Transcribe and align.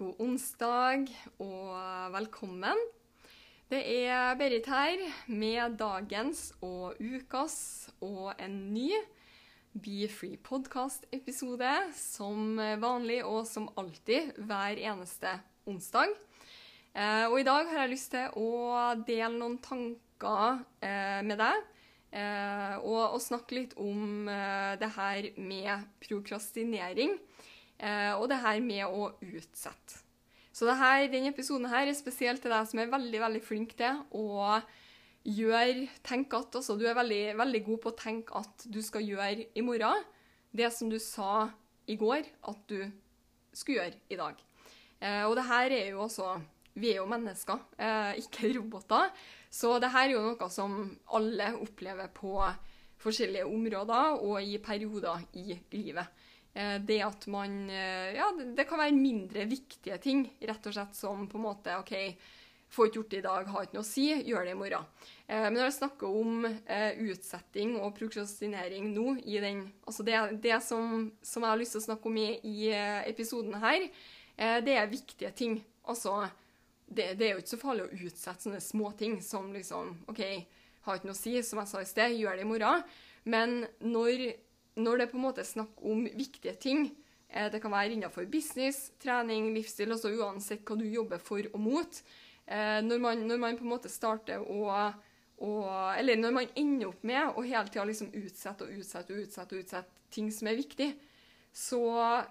god 0.00 0.20
onsdag 0.24 1.10
og 1.44 2.12
velkommen. 2.14 2.78
Det 3.68 3.80
er 4.08 4.32
Berit 4.40 4.64
her 4.72 5.02
med 5.28 5.74
dagens 5.76 6.54
og 6.64 6.96
ukas 6.96 7.90
og 8.00 8.30
en 8.40 8.54
ny 8.72 8.88
Be 9.76 10.08
Free 10.08 10.38
podcast-episode 10.40 11.74
som 11.98 12.56
vanlig 12.80 13.18
og 13.28 13.44
som 13.50 13.68
alltid 13.76 14.40
hver 14.40 14.80
eneste 14.80 15.34
onsdag. 15.68 16.16
Eh, 16.96 17.26
og 17.28 17.36
i 17.42 17.44
dag 17.50 17.68
har 17.68 17.82
jeg 17.84 17.92
lyst 17.92 18.14
til 18.16 18.40
å 18.40 18.94
dele 19.04 19.36
noen 19.36 19.58
tanker 19.60 20.64
eh, 20.80 21.20
med 21.28 21.36
deg. 21.44 21.68
Eh, 22.16 22.80
og, 22.80 23.20
snakke 23.20 23.58
litt 23.58 23.76
om 23.76 24.32
det 24.80 24.94
her 24.96 25.28
med 25.36 25.84
prokrastinering. 26.00 27.18
Eh, 27.80 28.12
og 28.18 28.28
det 28.28 28.40
her 28.42 28.60
med 28.60 28.84
å 28.86 29.10
utsette. 29.24 30.04
Så 30.52 30.68
her, 30.76 31.06
denne 31.08 31.30
episoden 31.32 31.70
her 31.70 31.88
er 31.88 31.96
spesielt 31.96 32.42
til 32.44 32.52
deg 32.52 32.68
som 32.68 32.80
er 32.82 32.92
veldig 32.92 33.20
veldig 33.22 33.42
flink 33.44 33.76
til 33.78 34.02
å 34.12 34.58
gjøre 35.24 35.86
Tenk 36.04 36.32
at 36.36 36.56
altså, 36.56 36.76
du 36.80 36.86
er 36.88 36.96
veldig, 36.96 37.36
veldig 37.38 37.60
god 37.66 37.80
på 37.82 37.92
å 37.92 37.98
tenke 37.98 38.40
at 38.40 38.64
du 38.72 38.80
skal 38.84 39.04
gjøre 39.04 39.50
i 39.56 39.64
morgen 39.64 40.04
det 40.56 40.70
som 40.74 40.90
du 40.90 40.98
sa 41.00 41.48
i 41.90 41.96
går 42.00 42.24
at 42.50 42.62
du 42.70 42.80
skulle 43.54 43.82
gjøre 43.82 44.00
i 44.10 44.18
dag. 44.18 44.40
Eh, 45.00 45.22
og 45.28 45.36
det 45.38 45.46
her 45.48 45.76
er 45.76 45.92
jo 45.92 46.06
også 46.06 46.38
Vi 46.80 46.92
er 46.92 47.00
jo 47.00 47.06
mennesker, 47.10 47.58
eh, 47.82 48.20
ikke 48.22 48.52
roboter. 48.54 49.10
Så 49.50 49.78
det 49.82 49.90
her 49.90 50.06
er 50.06 50.12
jo 50.14 50.20
noe 50.22 50.46
som 50.48 50.76
alle 51.12 51.48
opplever 51.58 52.06
på 52.14 52.36
forskjellige 53.02 53.48
områder 53.48 54.22
og 54.22 54.38
i 54.40 54.56
perioder 54.62 55.24
i 55.34 55.58
livet. 55.72 56.06
Eh, 56.54 56.80
det 56.80 57.02
at 57.02 57.26
man 57.30 57.70
eh, 57.70 58.16
Ja, 58.16 58.32
det, 58.56 58.64
kan 58.64 58.80
være 58.80 58.96
mindre 58.96 59.46
viktige 59.46 59.98
ting, 60.02 60.26
rett 60.40 60.66
og 60.66 60.74
slett 60.74 60.96
som 60.98 61.28
på 61.30 61.38
en 61.38 61.46
måte 61.46 61.76
OK, 61.78 61.94
får 62.70 62.88
ikke 62.88 62.98
gjort 63.00 63.12
det 63.12 63.20
i 63.20 63.26
dag, 63.26 63.50
har 63.50 63.66
ikke 63.66 63.76
noe 63.78 63.86
å 63.86 63.90
si, 63.90 64.06
gjør 64.10 64.46
det 64.46 64.54
i 64.54 64.58
morgen. 64.58 64.88
Eh, 65.26 65.44
men 65.46 65.58
når 65.58 65.68
jeg 65.68 65.78
snakker 65.78 66.20
om 66.22 66.46
utsetting 67.06 67.76
og 67.78 67.94
prokrastinering 67.98 68.90
nå, 68.94 69.16
i 69.22 69.38
den, 69.42 69.64
altså 69.86 70.06
det, 70.06 70.18
det 70.42 70.58
som, 70.66 71.10
som 71.22 71.46
jeg 71.46 71.54
har 71.54 71.62
lyst 71.62 71.76
til 71.76 71.82
å 71.84 71.88
snakke 71.88 72.10
om 72.10 72.18
i, 72.18 72.30
i 72.46 72.70
episoden 73.10 73.58
her, 73.62 73.90
det 74.64 74.72
er 74.72 74.86
viktige 74.88 75.28
ting. 75.36 75.58
Altså, 75.92 76.14
det, 76.88 77.10
det 77.20 77.26
er 77.26 77.34
jo 77.34 77.42
ikke 77.42 77.52
så 77.52 77.58
farlig 77.60 77.82
å 77.84 78.06
utsette 78.06 78.46
sånne 78.46 78.60
småting 78.64 79.18
som 79.20 79.50
liksom 79.52 79.90
OK, 80.08 80.22
har 80.86 80.96
ikke 80.96 81.10
noe 81.10 81.18
å 81.18 81.18
si, 81.18 81.34
som 81.44 81.60
jeg 81.60 81.68
sa 81.68 81.82
i 81.84 81.90
sted, 81.90 82.14
gjør 82.16 82.38
det 82.38 82.46
i 82.46 82.48
morgen. 82.48 82.86
Men 83.28 83.58
når, 83.84 84.30
når 84.76 85.02
det 85.02 85.10
på 85.10 85.18
en 85.18 85.26
måte 85.26 85.42
er 85.42 85.48
snakk 85.48 85.82
om 85.86 86.04
viktige 86.06 86.54
ting, 86.60 86.90
eh, 87.28 87.50
det 87.52 87.62
kan 87.62 87.72
være 87.74 87.96
innenfor 87.96 88.28
business, 88.30 88.90
trening, 89.02 89.52
livsstil, 89.54 89.92
altså 89.94 90.12
uansett 90.14 90.64
hva 90.66 90.78
du 90.78 90.86
jobber 90.86 91.22
for 91.22 91.46
og 91.52 91.60
mot, 91.60 92.02
eh, 92.46 92.80
når, 92.86 92.98
man, 93.02 93.24
når 93.26 93.40
man 93.42 93.58
på 93.58 93.66
en 93.66 93.74
måte 93.74 93.92
starter 93.92 94.42
å 94.44 94.66
og, 95.40 95.96
eller 95.96 96.18
når 96.20 96.32
man 96.36 96.50
ender 96.58 96.90
opp 96.90 97.04
med 97.08 97.30
å 97.32 97.42
hele 97.46 97.70
tida 97.72 97.86
liksom 97.88 98.10
utsette 98.12 98.66
og 98.66 98.74
utsette 98.76 99.14
og 99.14 99.22
utsette 99.22 99.56
og 99.56 99.62
utsette 99.62 100.10
ting 100.12 100.28
som 100.36 100.50
er 100.50 100.58
viktig, 100.58 100.88
så, 101.48 101.80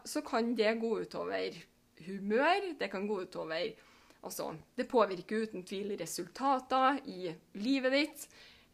så 0.05 0.21
kan 0.21 0.51
det 0.55 0.75
gå 0.77 0.91
utover 1.01 1.57
humør. 2.05 2.75
Det 2.79 2.91
kan 2.91 3.07
gå 3.09 3.23
utover 3.25 3.71
Altså, 4.19 4.49
det 4.75 4.89
påvirker 4.91 5.45
uten 5.45 5.61
tvil 5.63 5.93
resultater 5.95 6.97
i 7.07 7.29
livet 7.55 7.93
ditt. 7.95 8.25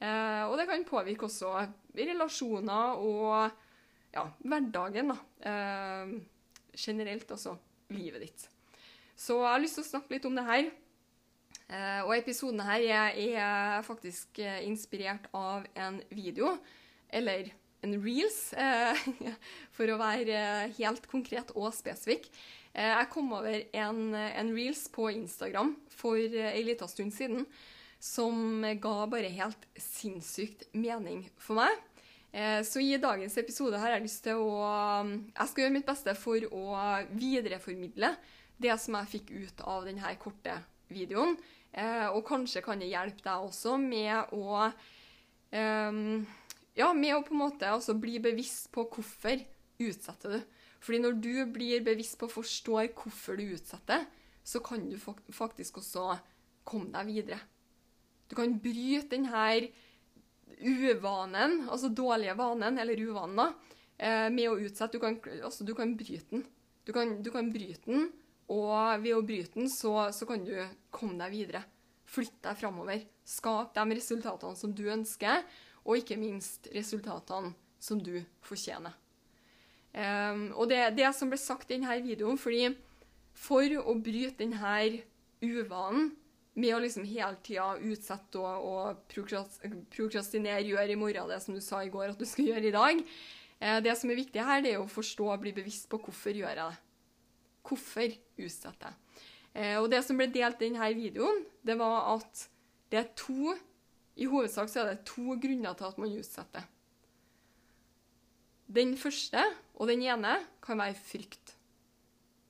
Eh, 0.01 0.41
og 0.49 0.55
det 0.57 0.65
kan 0.65 0.85
påvirke 0.89 1.27
også 1.27 1.51
relasjoner 1.97 3.01
og 3.01 3.49
ja, 4.15 4.25
hverdagen, 4.43 5.11
da. 5.11 5.17
Eh, 5.51 6.15
generelt, 6.75 7.29
altså 7.31 7.55
livet 7.95 8.25
ditt. 8.25 8.47
Så 9.15 9.39
jeg 9.39 9.51
har 9.51 9.61
lyst 9.63 9.79
til 9.79 9.85
å 9.85 9.91
snakke 9.93 10.15
litt 10.15 10.27
om 10.27 10.35
det 10.35 10.45
her. 10.47 10.71
Eh, 11.65 12.01
og 12.05 12.15
episoden 12.17 12.61
her 12.67 12.83
er, 12.83 13.19
er 13.35 13.85
faktisk 13.87 14.39
eh, 14.43 14.63
inspirert 14.67 15.29
av 15.35 15.65
en 15.75 16.01
video, 16.11 16.57
eller 17.09 17.53
en 17.85 17.95
reels, 18.03 18.39
eh, 18.53 19.05
for 19.75 19.89
å 19.91 19.99
være 20.01 20.35
eh, 20.35 20.75
helt 20.79 21.07
konkret 21.11 21.53
og 21.55 21.71
spesifikk. 21.75 22.27
Eh, 22.73 22.91
jeg 22.91 23.11
kom 23.13 23.31
over 23.37 23.61
en, 23.77 24.01
en 24.15 24.51
reels 24.55 24.85
på 24.93 25.09
Instagram 25.13 25.75
for 25.95 26.19
ei 26.19 26.51
en 26.51 26.69
liten 26.69 26.91
stund 26.91 27.15
siden 27.15 27.45
som 27.99 28.61
ga 28.81 28.95
bare 29.09 29.31
helt 29.33 29.67
sinnssykt 29.79 30.67
mening 30.73 31.25
for 31.37 31.55
meg. 31.61 31.77
Eh, 32.31 32.61
Så 32.63 32.81
i 32.83 32.97
dagens 32.97 33.37
episode 33.37 33.79
har 33.79 33.95
jeg 33.95 34.03
lyst 34.03 34.23
til 34.23 34.35
å 34.35 35.05
Jeg 35.33 35.47
skal 35.47 35.63
gjøre 35.63 35.73
mitt 35.73 35.85
beste 35.87 36.15
for 36.15 36.37
å 36.51 36.65
videreformidle 37.15 38.15
det 38.59 38.75
som 38.79 38.95
jeg 38.99 39.11
fikk 39.13 39.31
ut 39.31 39.61
av 39.67 39.85
denne 39.85 40.15
korte 40.19 40.57
videoen. 40.89 41.37
Eh, 41.73 42.07
Og 42.09 42.25
kanskje 42.27 42.63
kan 42.63 42.79
det 42.79 42.91
hjelpe 42.91 43.23
deg 43.23 43.47
også 43.49 43.77
med 43.79 44.33
å 44.33 44.71
ehm, 45.51 46.25
Ja, 46.75 46.91
med 46.93 47.15
å 47.15 47.23
på 47.23 47.31
en 47.31 47.39
måte 47.39 47.95
bli 47.95 48.19
bevisst 48.19 48.71
på 48.71 48.83
hvorfor 48.91 49.39
utsetter 49.79 50.35
du. 50.35 50.41
Fordi 50.81 50.99
når 50.99 51.21
du 51.21 51.45
blir 51.45 51.81
bevisst 51.81 52.17
på 52.19 52.27
og 52.27 52.35
forstår 52.35 52.91
hvorfor 52.93 53.37
du 53.39 53.55
utsetter, 53.55 54.05
så 54.43 54.59
kan 54.59 54.83
du 54.89 54.97
faktisk 55.31 55.77
også 55.77 56.19
komme 56.67 56.91
deg 56.91 57.07
videre. 57.07 57.39
Du 58.35 58.41
kan 58.41 58.57
bryte 58.59 59.15
denne 59.15 59.69
uvanen, 60.59 61.69
altså 61.71 61.87
dårlige 61.87 62.33
vanen, 62.35 62.75
eller 62.81 62.99
uvanen, 62.99 63.37
da, 63.39 63.45
eh, 63.95 64.25
med 64.29 64.49
å 64.49 64.57
utsette. 64.59 64.97
Du 64.97 64.99
kan, 64.99 65.15
altså, 65.39 65.63
du 65.63 65.71
kan 65.73 65.93
bryte 65.95 66.33
den. 66.33 66.43
Du 66.83 66.91
kan, 66.91 67.13
du 67.23 67.29
kan 67.31 67.47
bryte 67.53 67.87
den, 67.87 68.09
og 68.51 68.99
ved 68.99 69.15
å 69.15 69.21
bryte 69.23 69.55
den, 69.55 69.69
så, 69.71 70.11
så 70.11 70.27
kan 70.27 70.43
du 70.43 70.51
komme 70.91 71.15
deg 71.23 71.31
videre. 71.31 71.63
Flytte 72.11 72.49
deg 72.49 72.59
framover. 72.59 73.05
Skap 73.23 73.71
de 73.77 73.95
resultatene 74.01 74.59
som 74.59 74.75
du 74.75 74.83
ønsker, 74.83 75.47
og 75.85 76.03
ikke 76.03 76.19
minst 76.19 76.67
resultatene 76.75 77.53
som 77.79 78.03
du 78.03 78.19
fortjener. 78.43 78.99
Um, 79.95 80.49
og 80.59 80.67
det 80.67 80.81
er 80.83 80.91
det 80.91 81.15
som 81.15 81.31
ble 81.31 81.39
sagt 81.39 81.71
i 81.71 81.77
denne 81.77 81.95
videoen, 82.03 82.35
fordi 82.35 82.67
for 83.31 83.79
å 83.79 83.95
bryte 83.95 84.43
denne 84.43 85.05
uvanen 85.39 86.11
med 86.55 86.75
å 86.75 86.81
liksom 86.83 87.05
hele 87.07 87.35
tida 87.43 87.73
utsette 87.83 88.39
og, 88.39 88.67
og 88.69 89.01
prokrastinere, 89.11 90.63
gjøre 90.63 90.93
i 90.93 90.99
morgen 90.99 91.31
det 91.31 91.41
som 91.43 91.55
du 91.55 91.61
sa 91.63 91.81
i 91.83 91.91
går 91.91 92.13
at 92.13 92.21
du 92.21 92.25
skulle 92.27 92.55
gjøre 92.55 92.69
i 92.69 92.75
dag, 92.75 93.01
eh, 93.59 93.79
det 93.83 93.95
som 93.99 94.11
er 94.11 94.21
viktig 94.21 94.43
her, 94.49 94.63
det 94.63 94.75
er 94.75 94.83
å 94.83 94.91
forstå 94.91 95.29
og 95.33 95.41
bli 95.43 95.55
bevisst 95.55 95.89
på 95.91 95.99
hvorfor 96.05 96.35
gjør 96.35 96.53
jeg 96.53 96.61
det. 96.63 96.83
Hvorfor 97.65 98.15
utsetter 98.45 98.91
jeg? 98.91 99.23
Eh, 99.55 99.77
og 99.79 99.89
det 99.91 100.01
som 100.05 100.19
ble 100.19 100.29
delt 100.31 100.61
i 100.61 100.69
denne 100.69 100.91
videoen, 100.95 101.43
det 101.65 101.77
var 101.79 102.15
at 102.15 102.47
det 102.91 103.01
er 103.01 103.11
to 103.17 103.55
I 104.15 104.27
hovedsak 104.31 104.69
så 104.71 104.79
er 104.81 104.93
det 104.93 105.07
to 105.09 105.35
grunner 105.43 105.75
til 105.75 105.89
at 105.89 105.97
man 105.99 106.15
utsetter. 106.15 106.67
Den 108.71 108.95
første 108.97 109.43
og 109.75 109.89
den 109.91 110.05
ene 110.07 110.37
kan 110.63 110.79
være 110.79 110.95
frykt. 110.95 111.51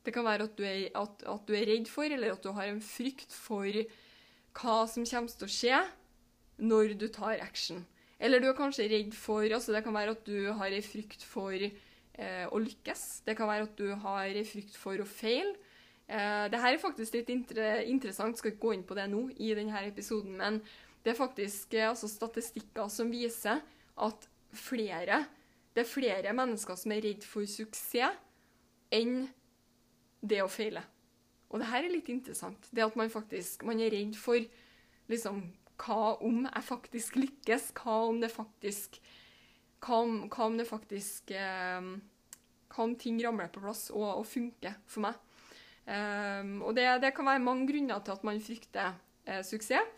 Det 0.06 0.13
kan 0.13 0.27
være 0.27 0.45
at 0.45 0.57
du, 0.57 0.62
er, 0.63 0.91
at, 0.94 1.24
at 1.25 1.47
du 1.47 1.56
er 1.57 1.65
redd 1.65 1.89
for, 1.89 2.06
eller 2.06 2.35
at 2.35 2.44
du 2.45 2.51
har 2.53 2.69
en 2.69 2.81
frykt 2.85 3.33
for 3.33 3.65
hva 4.55 4.85
som 4.89 5.05
kommer 5.07 5.31
til 5.31 5.47
å 5.47 5.51
skje 5.51 5.81
når 6.63 6.95
du 6.99 7.07
tar 7.11 7.43
action. 7.43 7.83
Eller 8.19 8.39
du 8.39 8.47
er 8.47 8.57
kanskje 8.57 8.87
redd 8.87 9.11
for 9.13 9.43
altså 9.43 9.73
Det 9.75 9.83
kan 9.83 9.93
være 9.93 10.15
at 10.15 10.23
du 10.25 10.51
har 10.55 10.71
en 10.71 10.85
frykt 10.85 11.23
for 11.27 11.55
eh, 11.59 12.45
å 12.47 12.61
lykkes. 12.63 13.05
Det 13.27 13.35
kan 13.37 13.49
være 13.51 13.67
at 13.67 13.77
du 13.77 13.89
har 14.05 14.29
en 14.31 14.47
frykt 14.47 14.77
for 14.79 15.01
å 15.01 15.07
feile. 15.09 15.55
Eh, 16.07 16.45
det 16.51 16.61
her 16.61 16.73
er 16.73 16.81
faktisk 16.81 17.17
litt 17.17 17.31
inter 17.33 17.83
interessant, 17.83 18.37
skal 18.39 18.53
ikke 18.53 18.63
gå 18.67 18.75
inn 18.77 18.87
på 18.87 18.95
det 18.97 19.09
nå 19.11 19.27
i 19.35 19.51
denne 19.57 19.83
episoden, 19.89 20.37
men 20.39 20.61
det 21.03 21.13
er 21.13 21.19
faktisk 21.19 21.73
eh, 21.75 21.89
altså 21.89 22.07
statistikker 22.09 22.87
som 22.93 23.11
viser 23.11 23.59
at 24.05 24.29
flere 24.55 25.25
det 25.75 25.83
er 25.83 25.91
flere 25.91 26.31
mennesker 26.31 26.77
som 26.79 26.91
er 26.95 27.03
redd 27.03 27.25
for 27.27 27.43
suksess 27.51 28.15
enn 28.95 29.25
det 30.23 30.39
å 30.39 30.47
feile. 30.47 30.85
Og 31.51 31.62
det 31.62 31.69
her 31.69 31.86
er 31.86 31.94
litt 31.94 32.09
interessant. 32.12 32.69
Det 32.71 32.83
at 32.86 32.97
man 33.00 33.12
faktisk 33.13 33.63
man 33.68 33.81
er 33.83 33.94
redd 33.94 34.18
for 34.19 34.39
liksom 35.12 35.45
Hva 35.75 36.15
om 36.24 36.45
jeg 36.45 36.63
faktisk 36.63 37.18
lykkes? 37.19 37.71
Hva 37.75 38.01
om 38.09 38.21
det 38.24 38.31
faktisk 38.33 39.00
Hva 39.83 40.01
om, 40.01 40.18
hva 40.31 40.50
om 40.50 40.57
det 40.57 40.68
faktisk 40.69 41.31
eh, 41.36 41.92
Hva 42.71 42.88
om 42.88 42.95
ting 43.00 43.19
ramler 43.24 43.51
på 43.53 43.63
plass 43.63 43.89
og, 43.94 44.07
og 44.21 44.25
funker 44.27 44.80
for 44.88 45.07
meg? 45.07 45.21
Um, 45.86 46.63
og 46.65 46.74
det, 46.74 46.88
det, 47.03 47.12
kan 47.13 47.27
være 47.30 47.44
mange 47.45 47.68
grunner 47.69 48.00
til 48.01 48.15
at 48.15 48.24
man 48.25 48.39
frykter 48.41 48.95
eh, 49.30 49.44
suksess. 49.45 49.91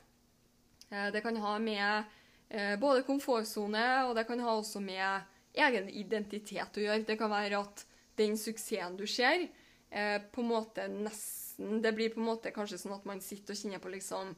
Eh, 0.90 1.08
det 1.14 1.22
kan 1.24 1.38
ha 1.40 1.54
med 1.60 2.04
eh, 2.50 2.76
både 2.80 3.06
komfortsone 3.08 3.86
og 4.08 4.16
det 4.18 4.26
kan 4.28 4.40
ha 4.44 4.56
også 4.58 4.82
med 4.84 5.22
egen 5.58 5.90
identitet 5.90 6.78
å 6.78 6.84
gjøre. 6.84 7.06
Det 7.08 7.18
kan 7.20 7.32
være 7.32 7.62
at 7.64 7.86
den 8.20 8.38
suksessen 8.40 8.98
du 9.00 9.06
ser, 9.08 9.48
eh, 9.90 10.20
på 10.32 10.44
en 10.44 10.52
måte 10.52 10.88
nesten 10.92 11.82
Det 11.82 11.94
blir 11.96 12.12
på 12.14 12.22
en 12.22 12.28
måte 12.28 12.54
kanskje 12.54 12.78
sånn 12.78 12.94
at 12.94 13.06
man 13.10 13.22
sitter 13.24 13.56
og 13.56 13.60
kjenner 13.60 13.82
på 13.82 13.90
liksom 13.90 14.36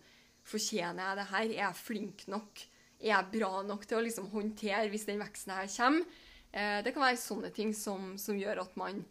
Fortjener 0.49 1.03
jeg 1.03 1.17
det 1.19 1.25
her? 1.29 1.45
Er 1.45 1.57
jeg 1.57 1.77
flink 1.77 2.23
nok? 2.31 2.61
Er 2.99 3.11
jeg 3.11 3.31
bra 3.33 3.59
nok 3.67 3.83
til 3.85 3.99
å 3.99 4.03
liksom 4.05 4.29
håndtere 4.31 4.87
hvis 4.89 5.05
den 5.07 5.19
veksten 5.21 5.53
her 5.53 5.67
kommer? 5.75 6.19
Eh, 6.49 6.79
det 6.81 6.93
kan 6.95 7.03
være 7.03 7.19
sånne 7.21 7.51
ting 7.53 7.73
som, 7.77 8.15
som 8.17 8.39
gjør 8.39 8.63
at 8.63 8.73
man 8.79 9.03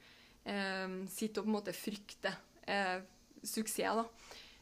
eh, 0.49 0.89
sitter 1.13 1.45
og 1.45 1.47
på 1.47 1.53
en 1.53 1.57
måte 1.61 1.77
frykter 1.77 2.35
eh, 2.67 2.99
suksess. 3.45 4.03
da. 4.03 4.09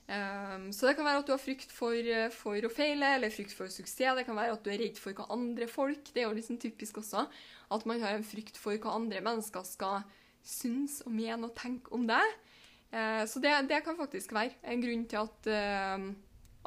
Um, 0.07 0.69
så 0.71 0.87
det 0.87 0.93
kan 0.95 1.03
være 1.03 1.19
at 1.19 1.27
du 1.27 1.33
har 1.33 1.41
frykt 1.43 1.73
for, 1.75 2.11
for, 2.31 2.55
å 2.63 2.69
feile 2.71 3.09
eller 3.17 3.33
frykt 3.35 3.57
for 3.57 3.73
suksess. 3.73 4.15
Det 4.21 4.27
kan 4.29 4.39
være 4.39 4.55
at 4.55 4.63
du 4.63 4.71
er 4.71 4.79
redd 4.85 5.01
for 5.03 5.17
hva 5.19 5.27
andre 5.35 5.67
folk 5.67 6.13
Det 6.13 6.23
er 6.23 6.29
jo 6.29 6.37
liksom 6.37 6.61
typisk 6.63 7.01
også 7.01 7.25
at 7.75 7.87
man 7.91 8.05
har 8.05 8.15
en 8.15 8.27
frykt 8.27 8.61
for 8.61 8.79
hva 8.79 8.95
andre 8.95 9.19
mennesker 9.25 9.67
skal 9.67 10.05
synes 10.47 11.01
og 11.05 11.13
mener 11.15 11.51
og 11.51 11.57
tenker 11.59 11.97
om 11.97 12.07
deg. 12.09 12.37
Uh, 12.93 13.25
så 13.29 13.43
det, 13.43 13.53
det, 13.71 13.83
kan 13.85 13.99
faktisk 13.99 14.33
være 14.37 14.55
en 14.73 14.83
grunn 14.83 15.05
til 15.11 15.21
at, 15.21 15.51
uh, 15.51 16.07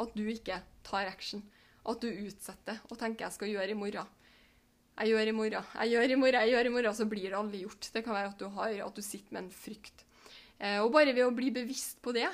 at 0.04 0.16
du 0.16 0.24
ikke 0.28 0.60
tar 0.86 1.10
action. 1.10 1.44
At 1.90 2.04
du 2.04 2.10
utsetter 2.12 2.82
og 2.90 3.00
tenker 3.00 3.26
'jeg 3.26 3.38
skal 3.38 3.54
gjøre 3.56 3.72
i 3.72 3.80
morgen'. 3.80 4.16
Jeg 5.00 5.14
gjør 5.14 5.30
i 5.32 5.32
morgen, 5.32 5.64
jeg 5.80 5.90
gjør 5.94 6.12
i 6.12 6.16
morgen, 6.20 6.42
jeg 6.44 6.52
gjør 6.52 6.68
i 6.68 6.72
morgen, 6.74 6.96
så 6.96 7.06
blir 7.08 7.30
det 7.30 7.38
aldri 7.40 7.62
gjort. 7.64 7.90
Det 7.94 8.02
kan 8.04 8.14
være 8.18 8.32
at 8.34 8.42
du, 8.42 8.50
har, 8.52 8.74
at 8.84 8.96
du 8.96 9.02
sitter 9.02 9.32
med 9.32 9.46
en 9.46 9.54
frykt. 9.56 10.04
Eh, 10.60 10.80
og 10.84 10.92
bare 10.92 11.14
ved 11.16 11.24
å 11.24 11.36
bli 11.36 11.54
bevisst 11.56 12.02
på 12.04 12.12
det, 12.12 12.28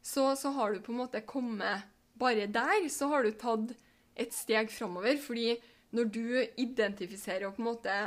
så, 0.00 0.30
så, 0.40 0.54
har 0.56 0.72
du 0.72 0.80
på 0.80 0.94
en 0.94 1.02
måte 1.02 1.20
kommet 1.28 1.84
Bare 2.18 2.48
der 2.50 2.88
så 2.90 3.06
har 3.12 3.22
du 3.22 3.30
tatt 3.30 3.76
et 4.18 4.32
steg 4.34 4.72
framover. 4.74 5.20
Fordi 5.22 5.52
når 5.94 6.08
du 6.10 6.24
identifiserer 6.58 7.46
og 7.46 7.54
på 7.54 7.62
en 7.62 7.68
måte 7.68 7.98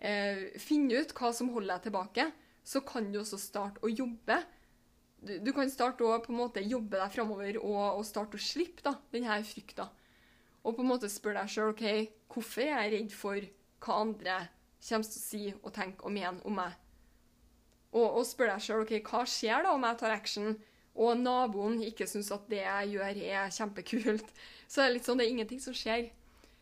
eh, 0.00 0.48
finne 0.60 1.02
ut 1.02 1.12
hva 1.16 1.32
som 1.36 1.50
holder 1.52 1.76
deg 1.76 1.88
tilbake, 1.88 2.26
så 2.64 2.82
kan 2.86 3.08
du 3.12 3.20
også 3.20 3.38
starte 3.40 3.82
å 3.84 3.90
jobbe. 3.92 4.40
Du, 5.20 5.34
du 5.44 5.50
kan 5.56 5.70
starte 5.72 6.04
å 6.06 6.18
på 6.24 6.32
en 6.32 6.40
måte 6.40 6.64
jobbe 6.64 7.00
deg 7.00 7.14
framover 7.14 7.58
og, 7.60 7.80
og, 8.00 8.04
starte 8.08 8.38
å 8.38 8.42
slippe 8.42 8.84
da, 8.86 8.94
denne 9.12 9.40
frykta. 9.44 9.90
Og 10.64 10.76
på 10.76 10.84
en 10.84 10.90
måte 10.90 11.10
spørre 11.12 11.42
deg 11.42 11.52
sjøl 11.52 11.74
OK, 11.74 11.84
hvorfor 12.32 12.64
er 12.64 12.84
jeg 12.84 12.94
redd 12.94 13.16
for 13.16 13.50
hva 13.80 14.00
andre 14.04 14.38
kommer 14.80 15.08
til 15.08 15.20
å 15.20 15.24
si 15.24 15.42
og 15.54 15.72
tenke 15.76 16.06
og 16.06 16.14
mene 16.14 16.40
om 16.48 16.56
meg? 16.60 16.76
Og, 17.90 18.06
og 18.06 18.24
spør 18.28 18.52
deg 18.52 18.64
sjøl 18.64 18.84
OK, 18.84 18.94
hva 19.08 19.24
skjer 19.28 19.66
da 19.66 19.74
om 19.74 19.86
jeg 19.88 20.00
tar 20.00 20.14
action, 20.14 20.54
og 21.00 21.20
naboen 21.20 21.78
ikke 21.86 22.08
syns 22.10 22.28
at 22.34 22.48
det 22.50 22.62
jeg 22.62 22.94
gjør, 22.94 23.20
er 23.24 23.52
kjempekult? 23.56 24.32
Så 24.70 24.82
det 24.82 24.86
er 24.86 24.96
litt 24.96 25.08
sånn, 25.08 25.20
det 25.20 25.26
er 25.26 25.34
ingenting 25.34 25.62
som 25.62 25.76
skjer. 25.76 26.10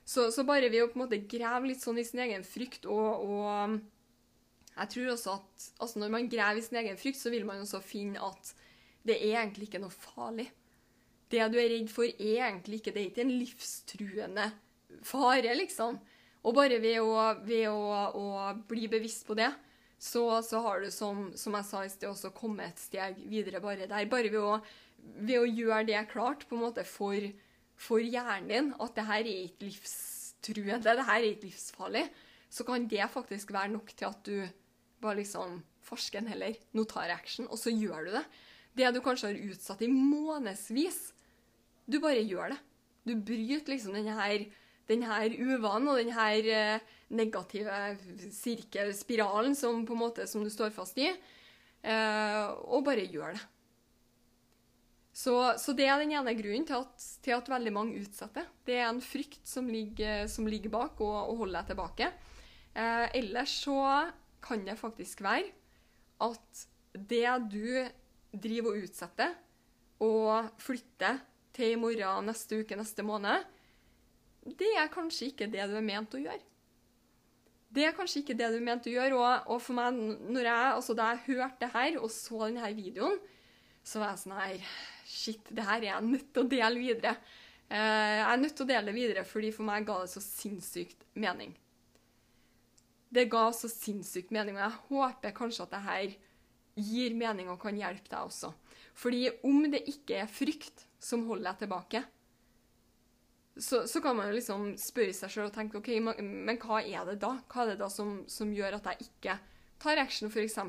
Så, 0.09 0.31
så 0.33 0.45
bare 0.49 0.71
ved 0.73 0.87
å 0.87 0.89
på 0.89 0.97
en 0.97 1.05
måte 1.05 1.21
grave 1.29 1.69
litt 1.69 1.83
sånn 1.85 2.01
i 2.01 2.07
sin 2.07 2.23
egen 2.25 2.45
frykt 2.47 2.87
og, 2.89 3.27
og 3.29 3.79
jeg 4.79 4.93
tror 4.95 5.11
også 5.13 5.35
at 5.35 5.67
altså 5.83 6.01
Når 6.01 6.13
man 6.15 6.31
graver 6.31 6.61
i 6.61 6.65
sin 6.65 6.79
egen 6.81 6.99
frykt, 7.01 7.19
så 7.21 7.33
vil 7.35 7.47
man 7.49 7.61
også 7.65 7.83
finne 7.85 8.23
at 8.23 8.55
det 9.09 9.17
er 9.19 9.41
egentlig 9.41 9.69
ikke 9.69 9.81
noe 9.83 9.95
farlig. 9.95 10.49
Det 11.31 11.45
du 11.53 11.59
er 11.61 11.71
redd 11.73 11.91
for, 11.93 12.09
er 12.09 12.45
egentlig 12.49 12.81
ikke 12.81 12.95
Det 12.95 13.03
er 13.03 13.11
ikke 13.11 13.25
en 13.25 13.35
livstruende 13.37 14.47
fare, 15.05 15.55
liksom. 15.57 15.99
Og 16.47 16.55
bare 16.57 16.79
ved 16.81 17.01
å, 17.03 17.15
ved 17.45 17.67
å, 17.71 17.81
å 18.17 18.27
bli 18.71 18.89
bevisst 18.91 19.27
på 19.29 19.37
det, 19.39 19.51
så, 19.99 20.23
så 20.47 20.63
har 20.63 20.85
du, 20.85 20.91
som, 20.95 21.27
som, 21.37 21.57
jeg 21.59 21.67
sa 21.67 21.83
i 21.85 21.91
sted, 21.91 22.09
også 22.09 22.31
kommet 22.37 22.71
et 22.71 22.83
steg 22.83 23.19
videre 23.29 23.61
bare 23.63 23.89
der. 23.91 24.09
Bare 24.11 24.31
ved 24.31 24.41
å, 24.41 24.59
ved 25.19 25.41
å 25.41 25.49
gjøre 25.49 25.85
det 25.91 26.05
klart 26.13 26.47
på 26.49 26.57
en 26.57 26.65
måte 26.69 26.87
for, 26.89 27.29
for 27.79 28.03
hjernen 28.03 28.51
din 28.51 28.71
at 28.77 28.95
det 28.97 29.07
her 29.09 29.23
er 29.23 29.45
ikke 29.47 29.69
livstruende, 29.69 30.83
det 30.83 31.07
her 31.09 31.21
er 31.21 31.31
ikke 31.31 31.49
livsfarlig, 31.49 32.05
så 32.51 32.65
kan 32.67 32.89
det 32.91 33.11
faktisk 33.13 33.53
være 33.55 33.73
nok 33.77 33.93
til 33.95 34.09
at 34.09 34.23
du 34.27 34.39
bare 35.01 35.21
liksom 35.21 35.61
Farsken 35.89 36.27
heller, 36.29 36.53
nå 36.77 36.83
tar 36.85 37.07
jeg 37.09 37.17
action, 37.17 37.47
og 37.49 37.57
så 37.57 37.73
gjør 37.73 38.05
du 38.05 38.11
det. 38.19 38.25
Det 38.77 38.91
du 38.93 39.01
kanskje 39.01 39.31
har 39.31 39.53
utsatt 39.55 39.81
i 39.87 39.89
månedsvis, 39.89 40.99
du 41.89 41.97
bare 42.03 42.21
gjør 42.29 42.53
det. 42.53 42.59
Du 43.09 43.15
bryter 43.17 43.73
liksom 43.73 43.97
denne 43.97 44.17
her 44.19 44.45
denne 44.89 45.19
uvanen 45.37 45.91
og 45.93 46.01
denne 46.01 46.27
eh, 46.49 46.81
negative 47.13 47.77
sirkelspiralen 48.33 49.57
som, 49.57 49.85
på 49.87 49.97
en 49.97 50.03
måte, 50.03 50.27
som 50.29 50.45
du 50.45 50.51
står 50.53 50.73
fast 50.77 50.99
i, 51.01 51.09
eh, 51.09 52.45
og 52.69 52.85
bare 52.87 53.07
gjør 53.09 53.37
det. 53.37 53.45
Så, 55.19 55.35
så, 55.59 55.75
det 55.75 55.89
er 55.91 55.99
den 55.99 56.13
ene 56.15 56.35
grunnen 56.39 56.67
til 56.69 56.79
at, 56.79 57.05
til 57.25 57.35
at, 57.35 57.49
veldig 57.51 57.73
mange 57.75 57.99
utsetter. 57.99 58.47
Det 58.67 58.77
er 58.79 58.87
en 58.87 59.01
frykt 59.03 59.43
som 59.49 59.67
ligger, 59.67 60.29
som 60.31 60.47
ligger 60.47 60.71
bak 60.71 61.01
og, 61.03 61.17
og 61.33 61.41
holder 61.43 61.59
deg 61.59 61.73
tilbake. 61.73 62.11
Eh, 62.79 63.07
ellers 63.19 63.57
så 63.65 63.79
kan 64.45 64.63
det 64.67 64.79
faktisk 64.79 65.25
være 65.27 65.49
at 66.23 66.63
det 66.95 67.25
du 67.51 67.67
driver 68.31 68.77
og 68.77 68.85
utsetter, 68.87 69.35
og 69.99 70.53
flytter 70.63 71.19
til 71.57 71.75
i 71.75 71.79
morgen, 71.81 72.29
neste 72.29 72.61
uke, 72.61 72.77
neste 72.79 73.03
måned, 73.03 73.43
det 74.59 74.69
er 74.79 74.93
kanskje 74.93 75.33
ikke 75.33 75.49
det 75.51 75.67
du 75.67 75.75
er 75.81 75.85
ment 75.85 76.15
å 76.15 76.21
gjøre. 76.23 76.45
Det 77.75 77.85
er 77.85 77.97
kanskje 77.97 78.23
ikke 78.23 78.37
det 78.39 78.53
du 78.53 78.61
er 78.61 78.69
ment 78.69 78.87
å 78.87 78.93
gjøre. 78.93 79.19
Og, 79.19 79.51
og 79.51 79.59
for 79.61 79.77
meg, 79.77 79.99
når 80.31 80.47
jeg, 80.47 80.69
altså 80.77 80.95
da 80.97 81.11
jeg 81.11 81.25
hørte 81.27 81.59
det 81.65 81.73
her 81.75 81.99
og 81.99 82.13
så 82.15 82.45
denne 82.47 82.71
videoen, 82.79 83.19
så 83.83 84.01
var 84.01 84.15
jeg 84.15 84.23
sånn 84.23 84.39
her 84.39 84.71
Shit, 85.19 85.51
det 85.51 85.67
her 85.67 85.81
er 85.81 85.91
jeg 85.91 86.09
nødt 86.09 86.29
til 86.35 86.45
å 86.45 86.51
dele 86.51 86.79
videre. 86.79 87.15
Eh, 87.69 88.15
jeg 88.19 88.27
er 88.27 88.43
nødt 88.43 88.55
til 88.57 88.65
å 88.65 88.71
dele 88.71 88.89
det 88.89 88.97
videre, 88.97 89.25
fordi 89.29 89.51
for 89.55 89.67
meg 89.69 89.87
ga 89.89 89.99
det 90.03 90.13
så 90.13 90.23
sinnssykt 90.25 91.05
mening. 91.19 91.57
Det 93.09 93.27
ga 93.33 93.49
så 93.57 93.71
sinnssykt 93.73 94.33
mening, 94.35 94.59
og 94.59 94.65
jeg 94.67 94.83
håper 94.93 95.37
kanskje 95.37 95.65
at 95.65 95.75
det 95.75 95.85
her 95.87 96.17
gir 96.79 97.17
mening 97.19 97.49
og 97.51 97.59
kan 97.61 97.77
hjelpe 97.77 98.11
deg 98.11 98.21
også. 98.21 98.53
Fordi 98.99 99.27
om 99.47 99.67
det 99.73 99.83
ikke 99.91 100.23
er 100.23 100.31
frykt 100.31 100.87
som 101.03 101.27
holder 101.29 101.51
deg 101.51 101.65
tilbake, 101.65 102.05
så, 103.59 103.83
så, 103.91 104.01
kan 104.01 104.15
man 104.15 104.29
jo 104.29 104.37
liksom 104.37 104.69
spørre 104.79 105.15
seg 105.17 105.33
sjøl 105.33 105.49
og 105.49 105.55
tenke 105.57 105.81
OK, 105.81 105.89
men 105.99 106.61
hva 106.63 106.79
er 106.79 107.09
det 107.09 107.17
da? 107.25 107.33
Hva 107.51 107.65
er 107.65 107.73
det 107.73 107.81
da 107.81 107.89
som, 107.91 108.21
som 108.31 108.53
gjør 108.55 108.77
at 108.79 108.87
jeg 108.93 109.09
ikke 109.09 109.35
tar 109.83 109.99
action 109.99 110.31
f.eks. 110.31 110.61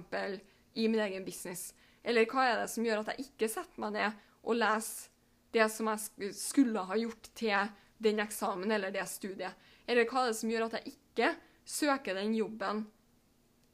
i 0.74 0.88
min 0.89 1.03
egen 1.06 1.27
business? 1.27 1.70
Eller 2.01 2.25
hva 2.32 2.48
er 2.48 2.63
det 2.63 2.72
som 2.74 2.86
gjør 2.88 3.03
at 3.03 3.13
jeg 3.13 3.27
ikke 3.27 3.51
setter 3.51 3.84
meg 3.84 3.94
ned 3.94 4.25
og 4.43 4.60
lese 4.60 5.10
det 5.53 5.65
som 5.74 5.89
jeg 5.89 6.34
skulle 6.38 6.84
ha 6.86 6.98
gjort 7.00 7.31
til 7.38 7.72
den 8.00 8.22
eksamen 8.24 8.72
eller 8.72 8.93
det 8.93 9.08
studiet? 9.10 9.55
Eller 9.89 10.08
hva 10.10 10.24
er 10.24 10.31
det 10.31 10.39
som 10.39 10.51
gjør 10.51 10.67
at 10.67 10.79
jeg 10.79 10.96
ikke 10.96 11.34
søker 11.69 12.17
den 12.17 12.36
jobben 12.38 12.86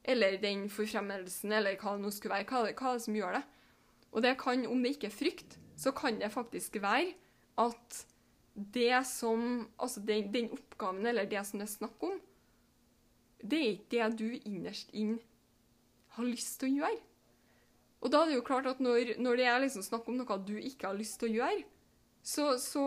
eller 0.06 0.38
den 0.38 0.68
forfremmelsen, 0.70 1.52
eller 1.58 1.78
hva 1.82 1.96
det 1.96 2.06
nå 2.06 2.12
skulle 2.14 2.36
være? 2.36 2.48
Hva 2.50 2.62
er 2.62 2.68
det, 2.70 2.76
hva 2.80 2.92
er 2.92 3.00
det 3.00 3.06
som 3.08 3.18
gjør 3.18 3.38
det? 3.40 3.46
Og 4.16 4.24
det 4.24 4.36
kan, 4.40 4.68
om 4.70 4.84
det 4.84 4.96
ikke 4.96 5.10
er 5.10 5.16
frykt, 5.16 5.58
så 5.76 5.92
kan 5.96 6.20
det 6.22 6.32
faktisk 6.32 6.78
være 6.82 7.16
at 7.60 8.06
det 8.56 9.02
som 9.10 9.68
Altså 9.80 10.00
den, 10.00 10.34
den, 10.34 10.50
oppgaven, 10.56 11.06
eller 11.06 11.26
det 11.26 11.42
som 11.46 11.60
det 11.60 11.68
er 11.68 11.74
snakk 11.74 12.04
om, 12.04 12.20
det 13.44 13.60
er 13.60 13.74
ikke 13.74 13.90
det 13.92 14.20
du 14.20 14.30
innerst 14.48 14.94
inn 14.96 15.18
har 16.16 16.24
lyst 16.26 16.60
til 16.62 16.72
å 16.72 16.76
gjøre. 16.80 17.02
Og 18.06 18.12
da 18.14 18.22
er 18.22 18.30
det 18.30 18.38
jo 18.38 18.46
klart 18.46 18.68
at 18.70 18.82
når, 18.84 19.16
når 19.18 19.40
det 19.40 19.48
er 19.50 19.64
liksom 19.64 19.82
snakk 19.82 20.06
om 20.12 20.20
noe 20.20 20.38
du 20.46 20.54
ikke 20.60 20.92
har 20.92 20.98
lyst 20.98 21.18
til 21.22 21.32
å 21.32 21.38
gjøre, 21.40 21.64
så, 22.26 22.56
så, 22.58 22.82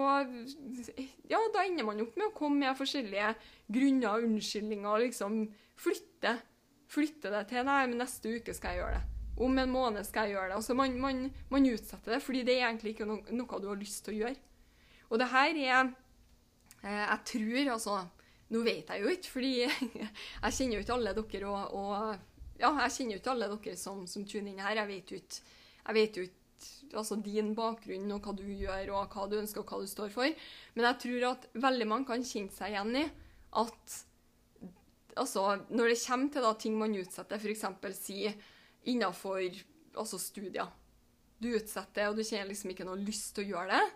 Ja, 1.31 1.39
da 1.55 1.63
ender 1.63 1.87
man 1.87 2.01
opp 2.03 2.17
med 2.19 2.27
å 2.27 2.35
komme 2.35 2.65
med 2.65 2.79
forskjellige 2.79 3.33
grunner 3.71 4.17
og 4.17 4.27
unnskyldninger. 4.27 5.05
liksom 5.05 5.45
Flytte. 5.79 6.35
Flytte 6.91 7.31
det 7.31 7.45
til 7.51 7.67
Nei, 7.67 7.85
men 7.87 8.03
neste 8.03 8.33
uke 8.39 8.55
skal 8.55 8.75
jeg 8.75 8.83
gjøre 8.83 8.99
det. 8.99 9.05
Om 9.47 9.61
en 9.63 9.71
måned 9.71 10.07
skal 10.07 10.27
jeg 10.27 10.35
gjøre 10.35 10.51
det. 10.51 10.59
Altså 10.59 10.75
man, 10.75 10.97
man, 10.99 11.25
man 11.51 11.71
utsetter 11.71 12.17
det, 12.17 12.23
fordi 12.23 12.43
det 12.47 12.57
er 12.57 12.67
egentlig 12.67 12.97
ikke 12.97 13.07
no 13.07 13.21
noe 13.31 13.61
du 13.63 13.69
har 13.71 13.79
lyst 13.79 14.05
til 14.07 14.17
å 14.17 14.23
gjøre. 14.25 14.41
Og 15.09 15.23
det 15.23 15.31
her 15.33 15.61
er 15.63 15.93
eh, 16.83 17.05
Jeg 17.05 17.21
tror, 17.33 17.73
altså 17.77 18.01
Nå 18.49 18.63
vet 18.65 18.89
jeg 18.89 19.03
jo 19.05 19.13
ikke, 19.13 19.31
fordi 19.31 19.53
jeg 20.43 20.55
kjenner 20.57 20.79
jo 20.79 20.83
ikke 20.83 20.95
alle 20.97 21.15
dere 21.19 21.49
og, 21.53 21.75
og 21.77 22.28
Ja, 22.59 22.73
jeg 22.83 22.95
kjenner 22.95 23.15
jo 23.15 23.21
ikke 23.23 23.33
alle 23.37 23.49
dere 23.53 23.79
som, 23.79 24.03
som 24.11 24.27
tuner 24.27 24.51
inn 24.51 24.63
her. 24.63 24.81
Jeg 24.83 24.91
vet 24.91 26.19
jo 26.19 26.27
ikke, 26.27 26.35
altså 26.99 27.19
din 27.23 27.53
bakgrunn 27.55 28.11
og 28.17 28.25
hva 28.27 28.35
du 28.35 28.43
gjør 28.51 28.91
og 28.97 29.15
hva 29.15 29.29
du 29.31 29.39
ønsker 29.39 29.63
og 29.63 29.71
hva 29.71 29.79
du 29.85 29.91
står 29.91 30.11
for. 30.15 30.49
Men 30.75 30.89
jeg 30.91 31.01
tror 31.05 31.27
at 31.31 31.49
veldig 31.55 31.89
mange 31.91 32.11
kan 32.11 32.27
kjenne 32.27 32.55
seg 32.55 32.75
igjen 32.75 32.99
i 32.99 33.07
at 33.63 33.99
altså, 35.19 35.45
når 35.71 35.93
det 35.93 36.01
kommer 36.03 36.35
til 36.35 36.47
da, 36.47 36.53
ting 36.59 36.75
man 36.79 36.99
utsetter, 36.99 37.39
f.eks. 37.39 37.65
si 37.99 38.27
innenfor 38.91 39.41
altså 39.99 40.19
studier. 40.23 40.69
Du 41.39 41.53
utsetter, 41.55 42.11
og 42.11 42.19
du 42.19 42.25
kjenner 42.27 42.51
liksom 42.51 42.75
ikke 42.75 42.87
noe 42.89 42.99
lyst 42.99 43.37
til 43.37 43.47
å 43.47 43.53
gjøre 43.55 43.79
det. 43.79 43.87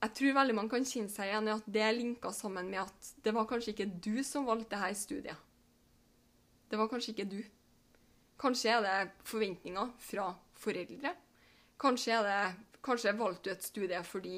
jeg 0.00 0.12
tror 0.16 0.36
veldig 0.40 0.54
mange 0.56 0.72
kan 0.72 0.86
kjenne 0.88 1.12
seg 1.12 1.28
igjen 1.28 1.48
i 1.50 1.52
at 1.52 1.66
det 1.68 1.82
er 1.84 1.92
linka 1.92 2.32
sammen 2.32 2.70
med 2.72 2.80
at 2.86 3.12
det 3.20 3.34
var 3.36 3.48
kanskje 3.48 3.74
ikke 3.74 3.90
du 4.00 4.24
som 4.24 4.48
valgte 4.48 4.72
dette 4.72 4.96
studiet. 4.96 5.49
Det 6.70 6.78
var 6.78 6.90
kanskje 6.90 7.14
ikke 7.14 7.28
du. 7.30 7.40
Kanskje 8.40 8.72
er 8.76 8.84
det 8.86 8.96
forventninger 9.28 9.90
fra 10.00 10.30
foreldre. 10.60 11.14
Kanskje, 11.80 12.20
det, 12.24 12.40
kanskje 12.84 13.16
valgte 13.18 13.50
du 13.50 13.54
et 13.54 13.66
studie 13.66 14.02
fordi 14.06 14.36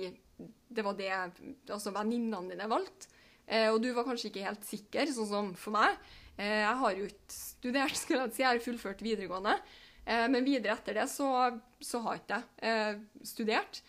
det 0.73 0.85
var 0.87 0.97
det 0.99 1.13
altså 1.13 1.93
venninnene 1.95 2.55
dine 2.55 2.71
valgte. 2.71 3.11
Eh, 3.47 3.69
og 3.69 3.83
du 3.83 3.91
var 3.93 4.07
kanskje 4.07 4.31
ikke 4.31 4.47
helt 4.47 4.67
sikker, 4.67 5.11
sånn 5.13 5.29
som 5.29 5.55
for 5.59 5.75
meg. 5.77 5.99
Eh, 6.39 6.63
jeg 6.63 6.77
har 6.83 6.99
jo 6.99 7.09
ikke 7.11 7.37
studert, 7.37 7.97
skulle 8.01 8.27
jeg 8.27 8.37
si. 8.37 8.45
Jeg 8.45 8.51
har 8.51 8.67
fullført 8.67 9.05
videregående. 9.05 9.57
Eh, 10.05 10.29
men 10.33 10.47
videre 10.47 10.77
etter 10.77 11.03
det 11.03 11.09
så, 11.13 11.29
så 11.83 12.03
har 12.07 12.23
ikke 12.23 12.41
jeg 12.41 12.71
eh, 12.71 13.03
studert. 13.27 13.83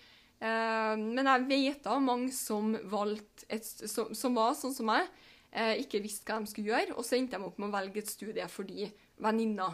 Eh, 0.44 0.96
men 1.00 1.30
jeg 1.30 1.48
vet 1.50 1.90
av 1.90 2.02
mange 2.04 2.34
som 2.36 2.74
valgte 2.92 3.48
et, 3.48 3.66
som, 3.66 4.12
som, 4.18 4.36
var 4.38 4.58
sånn 4.58 4.76
som 4.76 4.90
meg, 4.92 5.08
ikke 5.54 6.02
visste 6.02 6.26
hva 6.26 6.40
de 6.42 6.50
skulle 6.50 6.72
gjøre, 6.72 6.96
og 6.98 7.06
så 7.06 7.18
endte 7.18 7.38
de 7.38 7.46
opp 7.46 7.60
med 7.62 7.70
å 7.70 7.76
velge 7.76 8.02
et 8.02 8.10
studie 8.10 8.46
fordi 8.50 8.88
venninna 9.22 9.68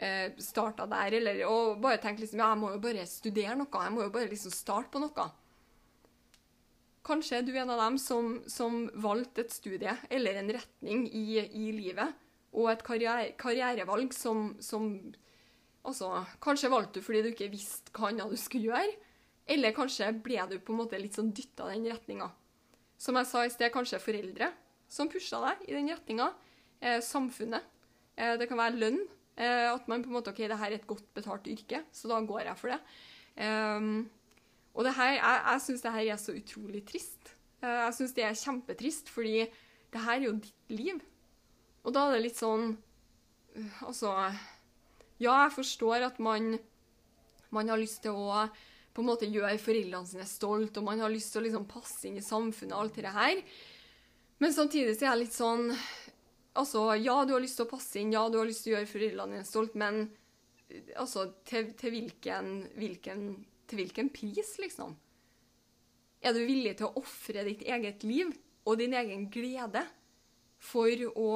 eh, 0.00 0.32
starta 0.40 0.86
der, 0.88 1.18
eller 1.20 1.42
og 1.48 1.80
bare 1.82 2.00
tenkte 2.00 2.24
liksom 2.24 2.40
ja, 2.40 2.50
jeg 2.54 2.60
må 2.62 2.72
jo 2.72 2.80
bare 2.82 3.06
studere 3.08 3.58
noe, 3.58 3.84
jeg 3.84 3.94
må 3.94 4.06
jo 4.06 4.14
bare 4.14 4.30
liksom 4.32 4.54
starte 4.54 4.92
på 4.94 5.02
noe. 5.02 5.28
Kanskje 7.06 7.40
er 7.40 7.44
du 7.46 7.54
en 7.56 7.72
av 7.72 7.80
dem 7.80 7.96
som, 8.00 8.34
som 8.48 8.82
valgte 9.00 9.44
et 9.44 9.54
studie 9.54 9.94
eller 10.12 10.40
en 10.40 10.52
retning 10.56 11.06
i, 11.08 11.40
i 11.40 11.70
livet, 11.76 12.16
og 12.50 12.72
et 12.72 12.82
karriere, 12.84 13.32
karrierevalg 13.40 14.16
som, 14.16 14.54
som 14.62 14.92
Altså, 15.80 16.10
kanskje 16.44 16.68
valgte 16.68 17.00
du 17.00 17.04
fordi 17.06 17.22
du 17.24 17.30
ikke 17.30 17.46
visste 17.48 17.88
hva 17.96 18.10
annet 18.10 18.28
du 18.28 18.36
skulle 18.36 18.68
gjøre, 18.68 18.98
eller 19.48 19.72
kanskje 19.72 20.10
ble 20.20 20.42
du 20.50 20.58
på 20.60 20.74
en 20.74 20.80
måte 20.82 20.98
litt 21.00 21.16
sånn 21.16 21.30
dytta 21.32 21.70
den 21.70 21.86
retninga. 21.88 22.26
Som 23.00 23.16
jeg 23.16 23.28
sa 23.30 23.46
i 23.46 23.52
sted, 23.54 23.72
kanskje 23.72 24.02
foreldre 24.04 24.50
som 24.90 25.10
pusha 25.10 25.40
deg 25.44 25.66
i 25.68 25.76
den 25.76 25.90
retninga. 25.92 26.30
Eh, 26.80 26.98
samfunnet. 27.04 27.66
Eh, 28.16 28.36
det 28.40 28.48
kan 28.50 28.60
være 28.60 28.78
lønn. 28.80 29.00
Eh, 29.40 29.66
at 29.70 29.86
man 29.88 30.02
på 30.02 30.10
en 30.10 30.18
måte 30.18 30.32
OK, 30.32 30.42
det 30.50 30.58
her 30.58 30.72
er 30.72 30.80
et 30.80 30.88
godt 30.88 31.06
betalt 31.16 31.46
yrke, 31.48 31.84
så 31.94 32.10
da 32.10 32.20
går 32.26 32.48
jeg 32.48 32.58
for 32.60 32.74
det. 32.74 32.80
Um, 33.40 34.10
og 34.74 34.84
det 34.84 34.92
her, 34.98 35.14
jeg, 35.14 35.36
jeg 35.46 35.62
syns 35.64 35.84
det 35.84 35.92
her 35.94 36.08
er 36.12 36.18
så 36.20 36.34
utrolig 36.36 36.82
trist. 36.88 37.34
Jeg 37.62 37.94
syns 37.94 38.12
det 38.16 38.24
er 38.26 38.36
kjempetrist, 38.36 39.08
fordi 39.12 39.44
det 39.92 40.02
her 40.02 40.18
er 40.18 40.26
jo 40.26 40.38
ditt 40.42 40.72
liv. 40.74 41.00
Og 41.84 41.94
da 41.94 42.08
er 42.08 42.18
det 42.18 42.24
litt 42.26 42.38
sånn 42.38 42.74
Altså 43.82 44.12
Ja, 45.18 45.32
jeg 45.32 45.54
forstår 45.56 46.04
at 46.06 46.20
man, 46.22 46.52
man 47.50 47.72
har 47.72 47.80
lyst 47.80 48.02
til 48.04 48.14
å 48.14 48.44
på 48.94 49.02
en 49.02 49.08
måte 49.08 49.28
gjøre 49.30 49.58
foreldrene 49.62 50.08
sine 50.08 50.26
stolt, 50.26 50.76
og 50.78 50.86
man 50.86 51.00
har 51.02 51.12
lyst 51.12 51.32
til 51.32 51.42
å 51.42 51.44
liksom 51.46 51.66
passe 51.70 52.08
inn 52.08 52.18
i 52.18 52.24
samfunnet 52.24 52.74
og 52.74 52.84
alt 52.84 52.98
det 52.98 53.12
her. 53.14 53.42
Men 54.40 54.54
samtidig 54.56 54.96
så 54.96 55.04
er 55.06 55.12
jeg 55.12 55.22
litt 55.26 55.36
sånn 55.36 55.68
Altså, 56.60 56.82
ja, 56.98 57.14
du 57.24 57.30
har 57.36 57.42
lyst 57.44 57.60
til 57.60 57.68
å 57.68 57.70
passe 57.70 58.00
inn, 58.00 58.10
ja, 58.10 58.24
du 58.26 58.40
har 58.40 58.48
lyst 58.48 58.64
til 58.66 58.72
å 58.72 58.74
gjøre 58.74 58.88
foreldrene 58.90 59.36
dine 59.36 59.46
stolt, 59.46 59.76
men 59.78 60.00
altså, 60.98 61.28
til, 61.46 61.68
til 61.78 61.94
hvilken, 61.94 62.48
hvilken 62.74 63.20
til 63.70 63.80
hvilken 63.80 64.10
pris, 64.12 64.56
liksom? 64.60 64.96
Er 66.20 66.34
du 66.34 66.42
villig 66.42 66.76
til 66.78 66.90
å 66.90 67.00
ofre 67.00 67.44
ditt 67.46 67.62
eget 67.64 68.02
liv 68.04 68.32
og 68.66 68.80
din 68.80 68.94
egen 68.98 69.28
glede 69.32 69.84
for 70.60 70.90
å 71.14 71.28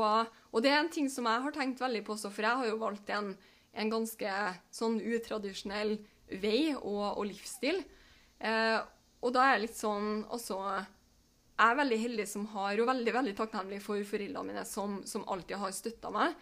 Og 0.52 0.62
det 0.62 0.72
er 0.72 0.82
en 0.82 0.90
ting 0.92 1.06
som 1.08 1.26
jeg 1.30 1.44
har 1.46 1.54
tenkt 1.54 1.80
veldig 1.80 2.02
på 2.04 2.14
også, 2.14 2.30
for 2.34 2.44
jeg 2.44 2.60
har 2.60 2.68
jo 2.68 2.80
valgt 2.82 3.08
en, 3.14 3.30
en 3.72 3.90
ganske 3.90 4.34
sånn 4.74 4.98
utradisjonell 5.00 5.96
vei 6.42 6.74
og, 6.74 7.16
og 7.16 7.24
livsstil. 7.30 7.80
Eh, 8.38 8.78
og 9.24 9.32
da 9.34 9.46
er 9.46 9.56
jeg 9.56 9.64
litt 9.64 9.78
sånn 9.78 10.10
også 10.34 10.58
Jeg 11.54 11.70
er 11.70 11.78
veldig 11.78 11.98
heldig 12.02 12.26
som 12.26 12.46
har, 12.50 12.80
og 12.82 12.88
veldig 12.90 13.12
veldig 13.14 13.32
takknemlig 13.38 13.78
for 13.82 14.02
foreldrene 14.08 14.48
mine 14.48 14.64
som, 14.66 14.98
som 15.06 15.26
alltid 15.30 15.60
har 15.60 15.74
støtta 15.74 16.10
meg. 16.14 16.34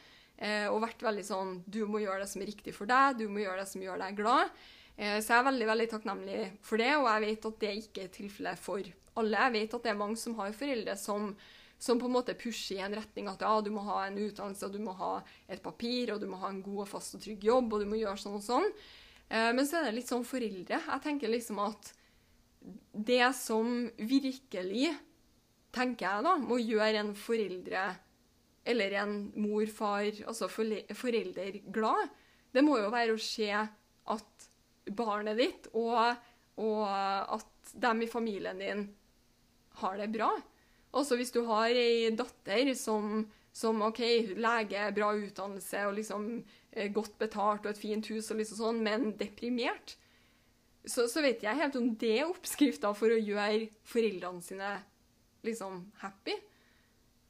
Eh, 0.43 0.65
og 0.73 0.81
vært 0.83 1.03
veldig 1.05 1.23
sånn 1.27 1.51
Du 1.71 1.83
må 1.87 2.01
gjøre 2.03 2.25
det 2.25 2.31
som 2.33 2.41
er 2.43 2.49
riktig 2.49 2.73
for 2.75 2.89
deg, 2.89 3.19
du 3.21 3.29
må 3.31 3.43
gjøre 3.45 3.61
det 3.61 3.69
som 3.69 3.85
gjør 3.85 4.01
deg 4.01 4.17
glad. 4.19 4.55
Eh, 4.97 5.19
så 5.21 5.35
jeg 5.35 5.39
er 5.39 5.49
veldig 5.51 5.69
veldig 5.69 5.89
takknemlig 5.93 6.39
for 6.65 6.81
det, 6.81 6.93
og 6.97 7.09
jeg 7.11 7.25
vet 7.27 7.49
at 7.51 7.59
det 7.65 7.75
ikke 7.83 8.07
er 8.07 8.15
tilfellet 8.17 8.63
for 8.63 8.93
alle. 9.21 9.45
Jeg 9.45 9.55
vet 9.59 9.77
at 9.77 9.85
det 9.85 9.93
er 9.93 10.01
mange 10.01 10.21
som 10.21 10.39
har 10.41 10.57
foreldre 10.57 10.97
som, 11.01 11.31
som 11.77 12.01
på 12.01 12.09
en 12.09 12.17
måte 12.17 12.39
pusher 12.41 12.81
i 12.81 12.83
en 12.89 12.97
retning 12.97 13.29
at 13.29 13.45
ja, 13.45 13.53
du 13.61 13.71
må 13.75 13.85
ha 13.87 14.07
en 14.07 14.19
utdannelse, 14.19 14.69
og 14.69 14.75
du 14.75 14.81
må 14.83 14.97
ha 14.97 15.15
et 15.47 15.63
papir, 15.65 16.15
og 16.15 16.25
du 16.25 16.29
må 16.33 16.41
ha 16.43 16.53
en 16.53 16.65
god 16.65 16.87
og 16.87 16.93
fast 16.97 17.21
og 17.21 17.25
trygg 17.25 17.45
jobb, 17.53 17.73
og 17.73 17.85
du 17.85 17.93
må 17.93 18.01
gjøre 18.01 18.21
sånn 18.25 18.41
og 18.41 18.47
sånn. 18.49 18.71
Eh, 19.29 19.51
men 19.53 19.69
så 19.69 19.81
er 19.81 19.91
det 19.91 19.99
litt 20.01 20.13
sånn 20.13 20.25
foreldre. 20.27 20.81
Jeg 20.81 21.05
tenker 21.05 21.33
liksom 21.33 21.61
at 21.69 21.93
det 22.93 23.25
som 23.39 23.91
virkelig, 23.97 24.93
tenker 25.73 26.07
jeg 26.07 26.27
da, 26.27 26.37
må 26.41 26.59
gjøre 26.61 27.01
en 27.01 27.15
foreldre 27.17 27.87
eller 28.69 28.95
en 29.01 29.15
mor, 29.43 29.65
far, 29.75 30.07
altså 30.29 30.47
forelder 30.49 31.59
glad, 31.75 32.11
det 32.53 32.63
må 32.63 32.77
jo 32.79 32.93
være 32.93 33.17
å 33.17 33.23
se 33.23 33.49
at 33.51 34.49
barnet 34.93 35.39
ditt, 35.41 35.69
og, 35.79 36.19
og 36.63 36.83
at 36.87 37.73
dem 37.83 38.05
i 38.05 38.11
familien 38.11 38.61
din 38.61 38.85
har 39.81 39.97
det 39.99 40.11
bra. 40.15 40.31
Også 40.93 41.17
hvis 41.17 41.33
du 41.33 41.41
har 41.49 41.73
ei 41.73 42.11
datter 42.15 42.75
som, 42.77 43.25
som 43.57 43.81
OK, 43.87 44.03
lege, 44.37 44.91
bra 44.95 45.13
utdannelse 45.17 45.87
og 45.89 45.97
liksom 45.97 46.27
eh, 46.71 46.93
godt 46.93 47.17
betalt 47.23 47.65
og 47.65 47.73
et 47.73 47.81
fint 47.81 48.11
hus 48.13 48.29
og 48.31 48.43
liksom 48.43 48.61
sånn, 48.61 48.83
men 48.85 49.15
deprimert, 49.21 49.97
så, 50.87 51.07
så 51.09 51.23
vet 51.23 51.45
jeg 51.45 51.59
helt 51.59 51.77
om 51.79 51.93
det 51.99 52.15
er 52.19 52.31
oppskrifta 52.31 52.91
for 52.99 53.15
å 53.15 53.21
gjøre 53.21 53.69
foreldrene 53.87 54.43
sine 54.43 54.73
liksom 55.47 55.85
happy. 56.03 56.35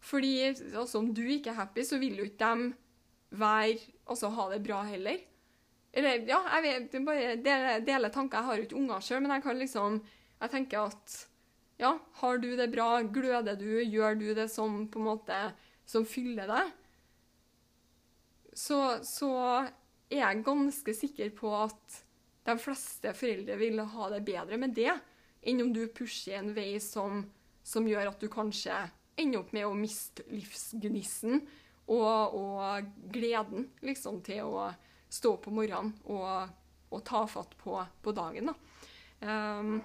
Fordi 0.02 0.32
altså, 0.50 0.98
om 0.98 1.10
du 1.14 1.22
ikke 1.26 1.52
er 1.52 1.60
happy, 1.60 1.84
så 1.86 1.98
vil 2.00 2.18
jo 2.18 2.26
ikke 2.26 2.48
de 2.48 2.72
være, 3.38 3.78
altså, 4.06 4.32
ha 4.34 4.48
det 4.52 4.62
bra 4.64 4.80
heller. 4.88 5.20
Eller, 5.92 6.24
ja, 6.28 6.40
jeg 6.56 6.64
vet, 6.64 6.96
bare 7.04 7.36
deler, 7.44 7.84
deler 7.84 8.12
tanker. 8.12 8.38
Jeg 8.40 8.48
har 8.48 8.56
jo 8.56 8.66
ikke 8.66 8.80
unger 8.80 9.04
sjøl, 9.04 9.20
men 9.22 9.36
jeg 9.36 9.44
kan 9.44 9.60
liksom 9.60 10.00
Jeg 10.42 10.50
tenker 10.50 10.88
at 10.88 11.12
ja, 11.78 11.92
har 12.18 12.38
du 12.42 12.48
det 12.58 12.66
bra? 12.72 13.02
Gløder 13.02 13.54
du? 13.58 13.78
Gjør 13.78 14.16
du 14.18 14.32
det 14.34 14.48
som 14.50 14.88
på 14.90 14.98
en 14.98 15.06
måte 15.06 15.36
som 15.86 16.06
fyller 16.06 16.50
deg? 16.50 16.72
Så, 18.52 18.78
så 19.06 19.30
er 20.10 20.18
jeg 20.18 20.42
ganske 20.46 20.94
sikker 20.94 21.30
på 21.36 21.52
at 21.56 22.02
de 22.46 22.58
fleste 22.58 23.12
foreldre 23.14 23.56
vil 23.60 23.82
ha 23.94 24.08
det 24.12 24.22
bedre 24.26 24.58
med 24.60 24.74
det 24.76 24.92
enn 25.42 25.62
om 25.64 25.72
du 25.74 25.84
pusher 25.94 26.38
en 26.38 26.52
vei 26.54 26.76
som, 26.82 27.24
som 27.66 27.86
gjør 27.88 28.12
at 28.12 28.22
du 28.22 28.28
kanskje 28.30 28.76
ender 29.18 29.42
opp 29.42 29.52
med 29.54 29.66
å 29.66 29.76
miste 29.76 30.24
livsgnissen 30.30 31.42
og, 31.92 32.36
og 32.38 32.90
gleden 33.12 33.68
liksom, 33.84 34.20
til 34.24 34.46
å 34.46 34.70
stå 35.12 35.34
opp 35.36 35.48
om 35.50 35.58
morgenen 35.60 35.92
og, 36.08 36.52
og 36.92 37.02
ta 37.06 37.24
fatt 37.28 37.56
på, 37.60 37.76
på 38.02 38.14
dagen. 38.16 38.52
Um, 39.20 39.80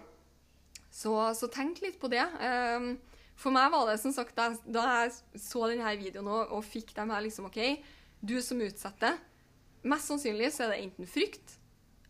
så, 0.93 1.13
så, 1.37 1.49
tenk 1.51 1.81
litt 1.83 1.99
på 2.01 2.09
det. 2.11 2.23
Um, 2.39 2.95
for 3.37 3.53
meg 3.53 3.69
var 3.73 3.89
det 3.89 3.99
som 4.01 4.13
sagt, 4.15 4.37
da, 4.37 4.49
da 4.65 4.85
jeg 5.03 5.41
så 5.41 5.67
denne 5.69 5.93
videoen 5.99 6.29
og, 6.31 6.53
og 6.57 6.65
fikk 6.65 6.95
dem 6.97 7.11
her 7.13 7.25
liksom 7.25 7.49
OK, 7.49 7.59
du 8.21 8.39
som 8.41 8.61
utsetter 8.65 9.19
Mest 9.87 10.09
sannsynlig 10.09 10.49
så 10.51 10.65
er 10.65 10.71
det 10.73 10.79
enten 10.81 11.07
frykt, 11.07 11.56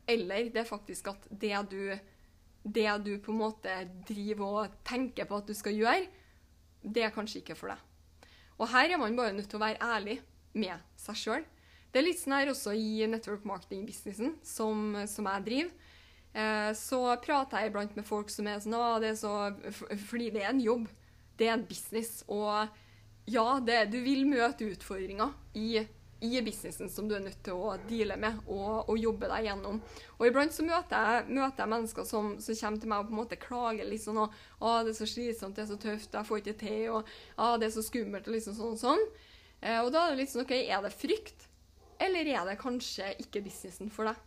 eller 0.08 0.52
det 0.54 0.64
er 0.64 0.70
faktisk 0.70 1.12
at 1.12 1.28
det 1.30 1.58
du, 1.72 1.82
det 2.64 2.88
du 3.04 3.12
på 3.24 3.34
en 3.34 3.42
måte 3.42 3.74
driver 4.08 4.64
og 4.64 4.80
tenker 4.88 5.28
på 5.28 5.42
at 5.42 5.50
du 5.50 5.54
skal 5.58 5.76
gjøre, 5.76 6.08
det 6.82 7.04
er 7.04 7.14
kanskje 7.14 7.42
ikke 7.42 7.58
for 7.60 7.74
deg. 7.74 7.84
Og 8.58 8.70
her 8.72 8.94
er 8.94 9.02
man 9.02 9.18
bare 9.18 9.36
nødt 9.36 9.50
til 9.52 9.60
å 9.60 9.66
være 9.66 9.84
ærlig 9.84 10.22
med 10.58 10.82
seg 10.98 11.20
sjøl. 11.20 11.46
Det 11.92 12.02
er 12.02 12.08
litt 12.08 12.20
sånn 12.20 12.36
her 12.36 12.52
også 12.52 12.74
i 12.76 13.06
network 13.10 13.46
marketing-businessen 13.48 14.36
som, 14.46 14.96
som, 15.10 15.30
jeg 15.32 15.46
driver. 15.46 15.94
Eh, 16.38 16.72
så 16.78 17.02
prater 17.24 17.64
jeg 17.64 17.72
iblant 17.72 17.96
med 17.98 18.08
folk 18.08 18.32
som 18.34 18.50
er 18.50 18.60
sånn 18.64 18.76
ah, 18.78 18.98
det 19.02 19.14
er 19.14 19.20
så, 19.20 19.34
Fordi 20.10 20.32
det 20.36 20.44
er 20.44 20.52
en 20.52 20.64
jobb. 20.64 20.88
Det 21.38 21.48
er 21.48 21.56
en 21.56 21.68
business. 21.70 22.24
Og 22.28 22.68
ja, 23.30 23.48
det, 23.64 23.80
du 23.94 24.00
vil 24.04 24.28
møte 24.30 24.68
utfordringer 24.72 25.34
i, 25.58 25.86
i, 26.20 26.42
businessen 26.42 26.90
som 26.90 27.08
du 27.08 27.16
er 27.16 27.24
nødt 27.24 27.40
til 27.46 27.58
å 27.58 27.76
deale 27.90 28.18
med 28.20 28.40
og, 28.46 28.90
og 28.90 28.98
jobbe 28.98 29.30
deg 29.30 29.48
gjennom. 29.50 29.80
Og 30.18 30.26
iblant 30.28 30.56
så 30.56 30.66
møter 30.66 30.98
jeg, 30.98 31.26
møter 31.38 31.64
jeg 31.64 31.74
mennesker 31.74 32.08
som, 32.10 32.32
som, 32.42 32.58
kommer 32.58 32.82
til 32.82 32.92
meg 32.92 33.04
og 33.04 33.10
på 33.10 33.16
en 33.16 33.20
måte 33.22 33.40
klager 33.42 33.90
litt 33.90 34.04
sånn 34.04 34.22
og, 34.24 34.34
'Å, 34.60 34.84
'Det 34.84 34.94
er 34.94 35.00
så 35.00 35.10
slitsomt, 35.14 35.56
det 35.56 35.66
er 35.66 35.72
så 35.72 35.80
tøft, 35.82 36.14
jeg 36.14 36.30
får 36.30 36.42
ikke 36.42 36.60
til', 36.64 36.92
og 36.92 37.06
'Å, 37.38 37.58
'Det 37.58 37.68
er 37.68 37.76
så 37.76 37.86
skummelt', 37.86 38.28
og 38.28 38.34
liksom 38.34 38.58
sånn 38.58 38.74
og 38.74 38.82
sånn. 38.82 39.04
Eh, 39.62 39.80
og 39.82 39.92
da 39.94 40.06
er 40.06 40.16
det 40.16 40.22
litt 40.24 40.34
sånn 40.34 40.46
OK, 40.46 40.54
er 40.58 40.82
det 40.82 40.94
frykt? 40.94 41.48
Eller 42.00 42.26
er 42.30 42.46
det 42.46 42.62
kanskje 42.62 43.14
ikke 43.22 43.44
businessen 43.46 43.90
for 43.90 44.10
deg? 44.10 44.18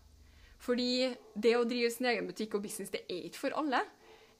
Fordi 0.60 1.16
det 1.34 1.56
å 1.56 1.64
drive 1.64 1.90
sin 1.90 2.06
egen 2.06 2.26
butikk 2.28 2.54
og 2.54 2.62
business, 2.62 2.90
det 2.92 3.06
er 3.08 3.30
ikke 3.30 3.46
for 3.46 3.56
alle. 3.56 3.80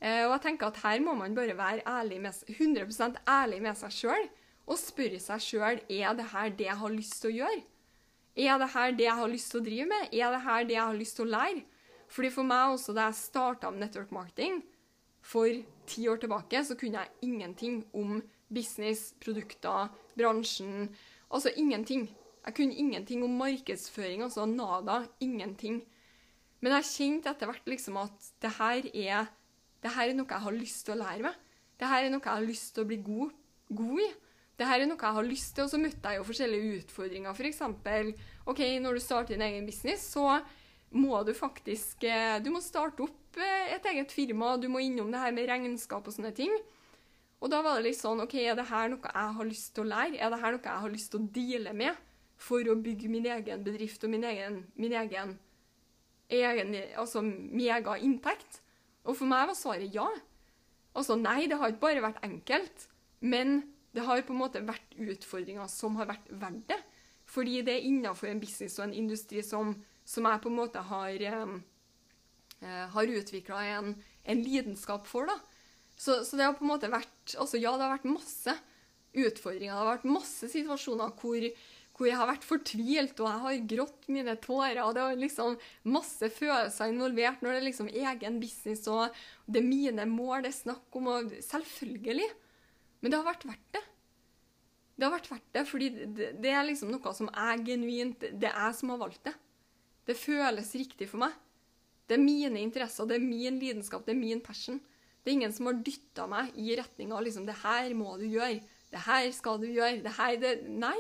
Eh, 0.01 0.25
og 0.27 0.35
jeg 0.37 0.45
tenker 0.47 0.71
at 0.71 0.83
her 0.85 1.01
må 1.01 1.15
man 1.17 1.35
bare 1.37 1.57
være 1.57 1.85
ærlig 1.89 2.21
med, 2.21 2.37
100% 2.49 3.21
ærlig 3.29 3.61
med 3.63 3.79
seg 3.79 3.93
sjøl 3.93 4.29
og 4.71 4.79
spørre 4.79 5.19
seg 5.19 5.43
sjøl 5.43 5.83
er 5.91 6.17
det 6.17 6.31
her 6.31 6.51
det 6.55 6.69
jeg 6.69 6.79
har 6.79 6.95
lyst 6.95 7.19
til 7.21 7.33
å 7.33 7.39
gjøre. 7.41 7.63
Er 8.39 8.59
det 8.63 8.71
her 8.73 8.93
det 8.95 9.07
jeg 9.09 9.19
har 9.19 9.31
lyst 9.31 9.51
til 9.51 9.61
å 9.61 9.67
drive 9.67 9.87
med? 9.91 10.13
Er 10.15 10.31
det 10.31 10.43
her 10.47 10.67
det 10.69 10.77
jeg 10.77 10.87
har 10.87 10.99
lyst 10.99 11.17
til 11.19 11.27
å 11.27 11.33
lære? 11.35 11.65
Fordi 12.11 12.31
For 12.35 12.47
meg 12.47 12.75
også, 12.75 12.95
da 12.95 13.09
jeg 13.09 13.19
starta 13.19 13.71
med 13.71 13.85
network 13.85 14.13
marketing, 14.15 14.63
For 15.21 15.49
ti 15.87 16.07
år 16.09 16.17
tilbake 16.17 16.63
så 16.65 16.75
kunne 16.79 17.03
jeg 17.03 17.29
ingenting 17.29 17.83
om 17.93 18.23
business, 18.49 19.13
produkter, 19.21 19.91
bransjen. 20.17 20.89
Altså 21.31 21.53
ingenting. 21.57 22.09
Jeg 22.47 22.55
kunne 22.55 22.75
ingenting 22.75 23.23
om 23.25 23.37
markedsføring, 23.37 24.23
altså 24.23 24.47
nada. 24.47 25.05
Ingenting. 25.21 25.83
Men 26.61 26.73
jeg 26.79 26.89
kjente 26.89 27.31
etter 27.31 27.51
hvert 27.51 27.69
liksom 27.69 27.99
at 28.01 28.33
det 28.41 28.55
her 28.57 28.89
er, 28.95 29.29
det 29.83 29.93
her 29.93 30.09
er 30.09 30.17
noe 30.17 30.31
jeg 30.31 30.47
har 30.47 30.57
lyst 30.57 30.87
til 30.87 30.97
å 30.97 31.03
lære 31.03 31.29
meg. 31.29 31.37
Det 31.77 31.89
her 31.89 32.05
er 32.05 32.11
noe 32.13 32.25
jeg 32.25 32.33
har 32.33 32.49
lyst 32.49 32.75
til 32.75 32.85
å 32.85 32.89
bli 32.89 33.01
god, 33.05 33.37
god 33.69 34.01
i. 34.01 34.09
Det 34.61 34.69
her 34.69 34.83
er 34.83 34.91
noe 34.91 35.01
jeg 35.01 35.17
har 35.17 35.25
lyst 35.25 35.55
til, 35.57 35.65
og 35.65 35.73
så 35.73 35.79
møtte 35.81 36.11
jeg 36.11 36.21
jo 36.21 36.25
forskjellige 36.29 36.81
utfordringer. 36.83 37.37
For 37.37 38.11
ok, 38.53 38.61
når 38.85 38.99
du 38.99 39.01
starter 39.01 39.33
din 39.33 39.47
egen 39.47 39.65
business, 39.65 40.05
så 40.13 40.43
må 40.91 41.23
du 41.25 41.33
faktisk 41.33 42.05
eh, 42.05 42.41
Du 42.43 42.51
må 42.51 42.61
starte 42.61 43.05
opp 43.07 43.39
eh, 43.41 43.73
et 43.77 43.89
eget 43.93 44.13
firma, 44.13 44.57
du 44.59 44.69
må 44.69 44.83
innom 44.83 45.09
det 45.13 45.23
her 45.23 45.33
med 45.33 45.49
regnskap 45.49 46.05
og 46.05 46.13
sånne 46.13 46.35
ting. 46.37 46.53
Og 47.41 47.49
da 47.49 47.63
var 47.65 47.79
det 47.79 47.89
litt 47.89 48.01
sånn 48.03 48.21
OK, 48.21 48.37
er 48.43 48.59
det 48.59 48.69
her 48.69 48.91
noe 48.93 49.15
jeg 49.15 49.37
har 49.39 49.49
lyst 49.49 49.73
til 49.75 49.87
å 49.87 49.91
lære? 49.95 50.21
Er 50.21 50.33
det 50.33 50.41
her 50.43 50.57
noe 50.57 50.67
jeg 50.67 50.85
har 50.85 50.93
lyst 50.93 51.13
til 51.15 51.23
å 51.23 51.31
deale 51.39 51.75
med 51.77 52.07
for 52.41 52.69
å 52.69 52.77
bygge 52.77 53.09
min 53.13 53.29
egen 53.33 53.65
bedrift 53.65 54.05
og 54.05 54.13
min 54.13 54.27
egen, 54.29 54.61
min 54.77 54.97
egen, 54.97 55.37
egen 56.29 56.77
altså 57.01 57.25
mega 57.25 57.97
inntekt? 57.97 58.61
Og 59.09 59.17
for 59.17 59.31
meg 59.31 59.49
var 59.49 59.57
svaret 59.57 59.95
ja. 59.95 60.09
Altså 60.93 61.17
nei, 61.17 61.47
det 61.49 61.57
har 61.57 61.73
ikke 61.73 61.87
bare 61.87 62.05
vært 62.05 62.25
enkelt, 62.27 62.91
men 63.25 63.63
det 63.93 64.07
har 64.07 64.23
på 64.23 64.35
en 64.35 64.43
måte 64.43 64.63
vært 64.63 64.95
utfordringer 64.95 65.67
som 65.71 65.97
har 65.99 66.09
vært 66.13 66.29
verdt 66.31 66.69
det. 66.71 66.79
Fordi 67.31 67.61
det 67.67 67.77
er 67.77 67.87
innafor 67.87 68.31
en 68.31 68.43
business 68.43 68.79
og 68.79 68.89
en 68.89 68.97
industri 69.05 69.43
som, 69.47 69.75
som 70.07 70.27
jeg 70.27 70.43
på 70.43 70.51
en 70.51 70.59
måte 70.59 70.83
har, 70.87 71.27
eh, 71.27 72.87
har 72.95 73.15
utvikla 73.21 73.63
en, 73.77 73.95
en, 74.25 74.43
lidenskap 74.43 75.07
for. 75.11 75.31
da. 75.31 75.39
Så, 75.97 76.23
så, 76.25 76.37
det 76.37 76.47
har 76.47 76.57
på 76.59 76.67
en 76.67 76.73
måte 76.73 76.91
vært 76.91 77.37
altså 77.39 77.61
Ja, 77.61 77.77
det 77.77 77.87
har 77.87 77.97
vært 77.99 78.11
masse 78.11 78.57
utfordringer. 79.15 79.71
Det 79.75 79.79
har 79.79 79.93
vært 79.93 80.11
masse 80.11 80.51
situasjoner 80.51 81.15
hvor, 81.21 81.47
hvor 81.99 82.09
jeg 82.09 82.19
har 82.19 82.31
vært 82.31 82.47
fortvilt, 82.47 83.23
og 83.23 83.29
jeg 83.29 83.45
har 83.47 83.65
grått 83.75 84.11
mine 84.11 84.37
tårer. 84.43 84.83
og 84.83 84.95
Det 84.97 85.07
er 85.07 85.23
liksom 85.23 85.59
masse 85.91 86.31
følelser 86.35 86.95
involvert 86.95 87.43
når 87.43 87.57
det 87.57 87.63
er 87.63 87.69
liksom 87.69 87.91
egen 87.91 88.39
business, 88.43 88.87
og 88.91 89.11
det 89.47 89.63
er 89.63 89.71
mine 89.71 90.07
mål 90.11 90.47
det 90.47 90.55
er 90.55 90.63
snakk 90.63 90.99
om. 90.99 91.11
og 91.15 91.35
Selvfølgelig. 91.47 92.31
Men 93.01 93.13
det 93.13 93.21
har 93.21 93.29
vært 93.29 93.47
verdt 93.49 93.77
det. 93.77 93.85
Det 95.01 95.07
har 95.07 95.15
vært 95.15 95.31
verdt 95.31 95.55
det, 95.57 95.63
fordi 95.69 95.87
det, 95.97 96.27
det 96.45 96.51
er 96.53 96.67
liksom 96.69 96.91
noe 96.93 97.13
som 97.17 97.31
er 97.33 97.63
genuint. 97.65 98.21
Det 98.21 98.51
er 98.51 98.67
jeg 98.67 98.77
som 98.77 98.93
har 98.93 99.01
valgt 99.01 99.23
det. 99.25 99.33
Det 100.09 100.17
føles 100.19 100.75
riktig 100.77 101.09
for 101.09 101.23
meg. 101.23 101.37
Det 102.11 102.19
er 102.19 102.25
mine 102.25 102.61
interesser, 102.61 103.07
det 103.07 103.17
er 103.17 103.25
min 103.25 103.61
lidenskap, 103.63 104.03
det 104.05 104.17
er 104.17 104.19
min 104.19 104.43
passion. 104.43 104.81
Det 105.23 105.31
er 105.31 105.37
ingen 105.37 105.55
som 105.55 105.69
har 105.69 105.79
dytta 105.87 106.27
meg 106.29 106.53
i 106.59 106.75
retning 106.77 107.13
av 107.15 107.23
liksom, 107.23 107.47
'det 107.47 107.61
her 107.63 107.95
må 107.95 108.17
du 108.19 108.27
gjøre', 108.27 108.65
'det 108.91 109.03
her 109.07 109.31
skal 109.33 109.61
du 109.63 109.69
gjøre', 109.71 110.03
det 110.03 110.13
her 110.17 110.37
det, 110.37 110.53
Nei. 110.69 110.99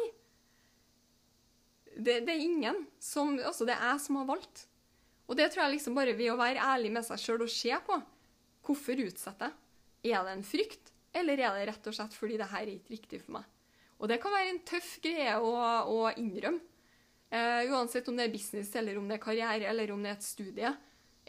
Det, 1.96 2.20
det, 2.24 2.30
er 2.30 2.40
ingen 2.40 2.86
som 3.00 3.34
Altså, 3.38 3.66
det 3.66 3.74
er 3.74 3.90
jeg 3.90 4.00
som 4.00 4.16
har 4.16 4.26
valgt. 4.30 4.68
Og 5.26 5.36
det 5.36 5.50
tror 5.50 5.64
jeg 5.64 5.72
liksom 5.76 5.94
bare 5.94 6.16
ved 6.16 6.30
å 6.32 6.38
være 6.38 6.62
ærlig 6.62 6.92
med 6.92 7.04
seg 7.04 7.18
sjøl 7.18 7.42
og 7.42 7.50
se 7.50 7.74
på. 7.86 7.96
Hvorfor 8.64 9.02
utsetter 9.04 9.50
jeg? 9.50 10.14
Er 10.14 10.24
det 10.24 10.32
en 10.32 10.46
frykt? 10.46 10.79
Eller 11.16 11.42
er 11.42 11.56
det 11.58 11.66
rett 11.70 11.88
og 11.90 11.96
slett 11.96 12.14
fordi 12.14 12.38
det 12.38 12.50
her 12.52 12.62
er 12.62 12.74
ikke 12.76 12.94
riktig 12.94 13.22
for 13.24 13.38
meg? 13.38 13.48
Og 14.00 14.08
det 14.08 14.20
kan 14.22 14.32
være 14.32 14.52
en 14.54 14.62
tøff 14.68 14.94
greie 15.04 15.34
å, 15.36 15.54
å 15.90 16.12
innrømme. 16.16 16.66
Uh, 17.30 17.62
uansett 17.70 18.08
om 18.10 18.16
det 18.18 18.24
er 18.26 18.32
business, 18.32 18.72
eller 18.74 18.96
om 18.98 19.04
det 19.06 19.20
er 19.20 19.22
karriere, 19.22 19.68
eller 19.70 19.92
om 19.94 20.00
det 20.02 20.10
er 20.10 20.16
et 20.16 20.24
studie, 20.26 20.70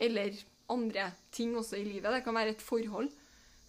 eller 0.02 0.40
andre 0.74 1.12
ting 1.36 1.52
også 1.60 1.78
i 1.78 1.84
livet. 1.86 2.10
Det 2.16 2.24
kan 2.26 2.38
være 2.40 2.56
et 2.56 2.64
forhold 2.64 3.12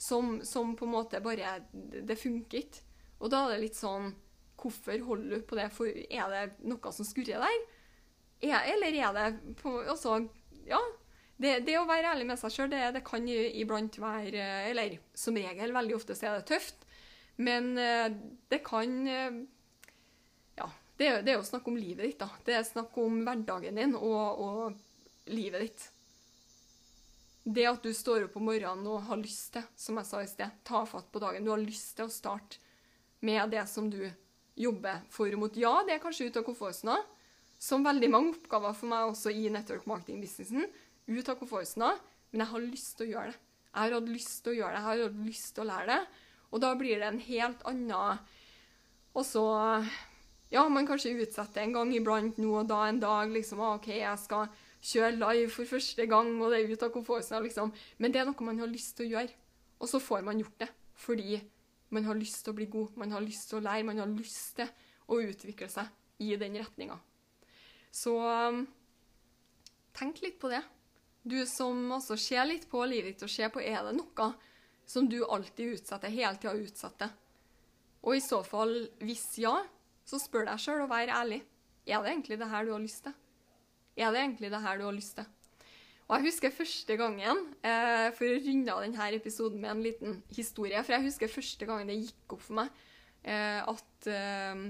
som, 0.00 0.38
som 0.46 0.72
på 0.78 0.86
en 0.86 0.94
måte 0.94 1.20
bare 1.22 1.58
Det 1.72 2.16
funker 2.18 2.62
ikke. 2.62 2.86
Og 3.20 3.30
da 3.30 3.44
er 3.44 3.54
det 3.54 3.64
litt 3.68 3.78
sånn 3.78 4.14
Hvorfor 4.62 5.00
holder 5.02 5.40
du 5.40 5.46
på 5.46 5.56
det? 5.58 5.68
For 5.74 5.90
er 5.90 6.32
det 6.32 6.42
noe 6.70 6.90
som 6.94 7.06
skurrer 7.06 7.42
der? 7.42 7.62
Er, 8.46 8.60
eller 8.70 8.94
er 8.94 9.16
det 9.16 9.54
på, 9.58 9.74
Altså, 9.90 10.20
ja 10.68 10.78
det, 11.42 11.52
det, 11.66 11.76
å 11.80 11.88
være 11.88 12.12
ærlig 12.14 12.28
med 12.28 12.38
seg 12.40 12.54
sjøl, 12.54 12.70
det, 12.70 12.82
det, 12.94 13.02
kan 13.06 13.26
iblant 13.26 13.98
være 14.00 14.44
Eller 14.70 14.98
som 15.18 15.36
regel, 15.36 15.74
veldig 15.74 15.96
ofte 15.96 16.16
så 16.18 16.28
er 16.28 16.38
det 16.38 16.48
tøft. 16.52 16.86
Men 17.42 17.72
eh, 17.80 18.10
det 18.52 18.60
kan 18.66 18.92
eh, 19.08 19.40
Ja, 20.58 20.68
det, 20.98 21.08
det 21.26 21.34
er 21.34 21.40
jo 21.40 21.48
snakk 21.48 21.66
om 21.70 21.78
livet 21.80 22.06
ditt, 22.06 22.20
da. 22.20 22.30
Det 22.46 22.56
er 22.58 22.68
snakk 22.68 22.96
om 23.00 23.22
hverdagen 23.26 23.80
din 23.80 23.96
og, 23.98 24.44
og 24.44 25.32
livet 25.32 25.66
ditt. 25.66 25.88
Det 27.42 27.64
at 27.66 27.82
du 27.82 27.90
står 27.96 28.28
opp 28.28 28.36
om 28.38 28.46
morgenen 28.46 28.86
og 28.86 29.08
har 29.08 29.18
lyst 29.18 29.56
til, 29.56 29.64
som 29.74 29.98
jeg 29.98 30.06
sa 30.06 30.20
i 30.22 30.30
sted, 30.30 30.60
ta 30.62 30.84
fatt 30.86 31.08
på 31.10 31.22
dagen. 31.22 31.42
Du 31.42 31.50
har 31.50 31.62
lyst 31.62 31.96
til 31.98 32.06
å 32.06 32.12
starte 32.12 32.60
med 33.26 33.50
det 33.50 33.64
som 33.70 33.88
du 33.90 34.04
jobber 34.58 35.02
for 35.10 35.32
og 35.32 35.42
mot. 35.42 35.58
Ja, 35.58 35.80
det 35.86 35.96
er 35.96 36.02
kanskje 36.02 36.28
ut 36.28 36.38
av 36.38 36.46
komfortsona, 36.46 37.00
som 37.62 37.82
veldig 37.86 38.10
mange 38.10 38.36
oppgaver 38.36 38.74
for 38.78 38.90
meg 38.90 39.10
også 39.10 39.32
i 39.34 39.48
network 39.50 39.88
marketing-businessen 39.90 40.66
ut 41.08 41.28
av 41.28 41.38
komfortsona, 41.40 41.94
men 42.30 42.44
jeg 42.44 42.52
har 42.52 42.64
lyst 42.64 42.94
til 42.98 43.08
å 43.08 43.12
gjøre 43.16 43.32
det. 43.32 43.40
Jeg 43.72 43.80
har 43.80 43.94
hatt 43.96 44.08
lyst 44.12 44.38
til 44.44 44.52
å 44.52 44.56
gjøre 44.58 44.72
det, 44.72 44.80
jeg 44.80 44.86
har 44.86 45.02
hatt 45.02 45.20
lyst 45.26 45.54
til 45.56 45.64
å 45.64 45.68
lære 45.70 45.88
det. 45.88 46.00
Og 46.52 46.60
da 46.60 46.72
blir 46.76 47.00
det 47.00 47.08
en 47.08 47.22
helt 47.24 47.62
annen 47.68 48.18
Og 49.14 49.24
så 49.24 49.44
Ja, 50.52 50.66
man 50.68 50.86
kanskje 50.86 51.14
utsetter 51.16 51.62
en 51.62 51.72
gang 51.72 51.94
iblant 51.96 52.36
nå 52.36 52.50
og 52.60 52.68
da 52.68 52.82
en 52.84 53.00
dag 53.00 53.30
liksom 53.32 53.62
OK, 53.64 53.88
jeg 53.88 54.18
skal 54.20 54.50
kjøre 54.82 55.16
live 55.16 55.48
for 55.48 55.64
første 55.64 56.04
gang, 56.10 56.34
og 56.42 56.52
det 56.52 56.58
er 56.60 56.74
ut 56.74 56.84
av 56.84 56.90
komfortsona, 56.92 57.40
liksom. 57.40 57.72
Men 57.96 58.12
det 58.12 58.20
er 58.20 58.28
noe 58.28 58.44
man 58.44 58.60
har 58.60 58.68
lyst 58.68 58.98
til 58.98 59.06
å 59.06 59.12
gjøre. 59.14 59.32
Og 59.80 59.88
så 59.88 60.00
får 60.02 60.26
man 60.26 60.42
gjort 60.42 60.58
det. 60.60 60.68
Fordi 61.00 61.40
man 61.94 62.04
har 62.04 62.18
lyst 62.18 62.42
til 62.44 62.52
å 62.52 62.58
bli 62.58 62.66
god, 62.68 62.98
man 63.00 63.14
har 63.16 63.24
lyst 63.24 63.48
til 63.48 63.60
å 63.60 63.64
lære, 63.64 63.86
man 63.88 64.02
har 64.02 64.12
lyst 64.12 64.58
til 64.58 64.68
å 65.08 65.22
utvikle 65.22 65.70
seg 65.72 65.88
i 66.20 66.36
den 66.36 66.58
retninga. 66.60 66.98
Så 67.92 68.12
tenk 69.96 70.20
litt 70.24 70.38
på 70.42 70.52
det. 70.52 70.62
Du 71.22 71.38
som 71.46 71.78
også 71.94 72.16
ser 72.18 72.46
litt 72.48 72.66
på 72.70 72.82
livet 72.88 73.14
ditt 73.14 73.26
og 73.26 73.30
ser 73.30 73.52
på 73.54 73.62
er 73.62 73.84
det 73.86 73.94
noe 73.94 74.32
som 74.88 75.06
du 75.08 75.20
alltid 75.22 75.76
utsetter, 75.78 76.10
hele 76.10 76.34
tida 76.40 76.54
utsetter. 76.58 77.12
Og 78.02 78.18
i 78.18 78.22
så 78.24 78.40
fall, 78.42 78.74
hvis 79.06 79.24
ja, 79.38 79.54
så 80.04 80.18
spør 80.18 80.48
deg 80.50 80.62
sjøl 80.62 80.82
og 80.84 80.90
vær 80.90 81.12
ærlig. 81.14 81.38
Er 81.86 82.02
det 82.02 82.10
egentlig 82.10 82.38
det 82.40 82.50
her 82.50 82.66
du 82.66 82.72
har 82.74 82.82
lyst 82.82 83.06
til? 83.06 83.14
Er 83.96 84.10
det 84.10 84.24
egentlig 84.24 84.50
det 84.50 84.62
her 84.64 84.80
du 84.80 84.84
har 84.88 84.96
lyst 84.96 85.16
til? 85.20 85.30
Og 86.08 86.16
jeg 86.18 86.26
husker 86.26 86.52
første 86.52 86.96
gangen, 86.98 87.38
eh, 87.64 88.08
for 88.12 88.26
å 88.26 88.40
runde 88.42 88.72
av 88.74 88.82
denne 88.82 89.06
episoden 89.16 89.62
med 89.62 89.70
en 89.70 89.82
liten 89.82 90.22
historie 90.34 90.82
For 90.82 90.92
jeg 90.92 91.06
husker 91.06 91.30
første 91.30 91.68
gangen 91.68 91.88
det 91.88 92.02
gikk 92.02 92.34
opp 92.34 92.42
for 92.42 92.58
meg 92.58 92.72
eh, 93.22 93.62
at 93.62 94.08
eh, 94.10 94.64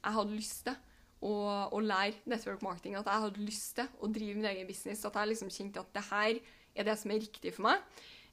jeg 0.00 0.16
hadde 0.16 0.38
lyst 0.38 0.64
til 0.66 0.78
og, 1.20 1.72
og, 1.72 1.82
lære 1.84 2.22
network 2.24 2.62
marketing. 2.62 2.96
At 2.96 3.08
jeg 3.10 3.24
hadde 3.26 3.44
lyst 3.44 3.76
til 3.76 3.90
å 4.00 4.08
drive 4.08 4.38
min 4.38 4.48
egen 4.52 4.68
business. 4.68 5.04
At 5.04 5.18
jeg 5.20 5.32
liksom 5.32 5.52
kjente 5.52 5.82
at 5.82 5.92
det 5.96 6.06
her 6.08 6.40
er 6.74 6.88
det 6.88 6.96
som 7.00 7.12
er 7.12 7.22
riktig 7.22 7.54
for 7.56 7.68
meg. 7.68 7.84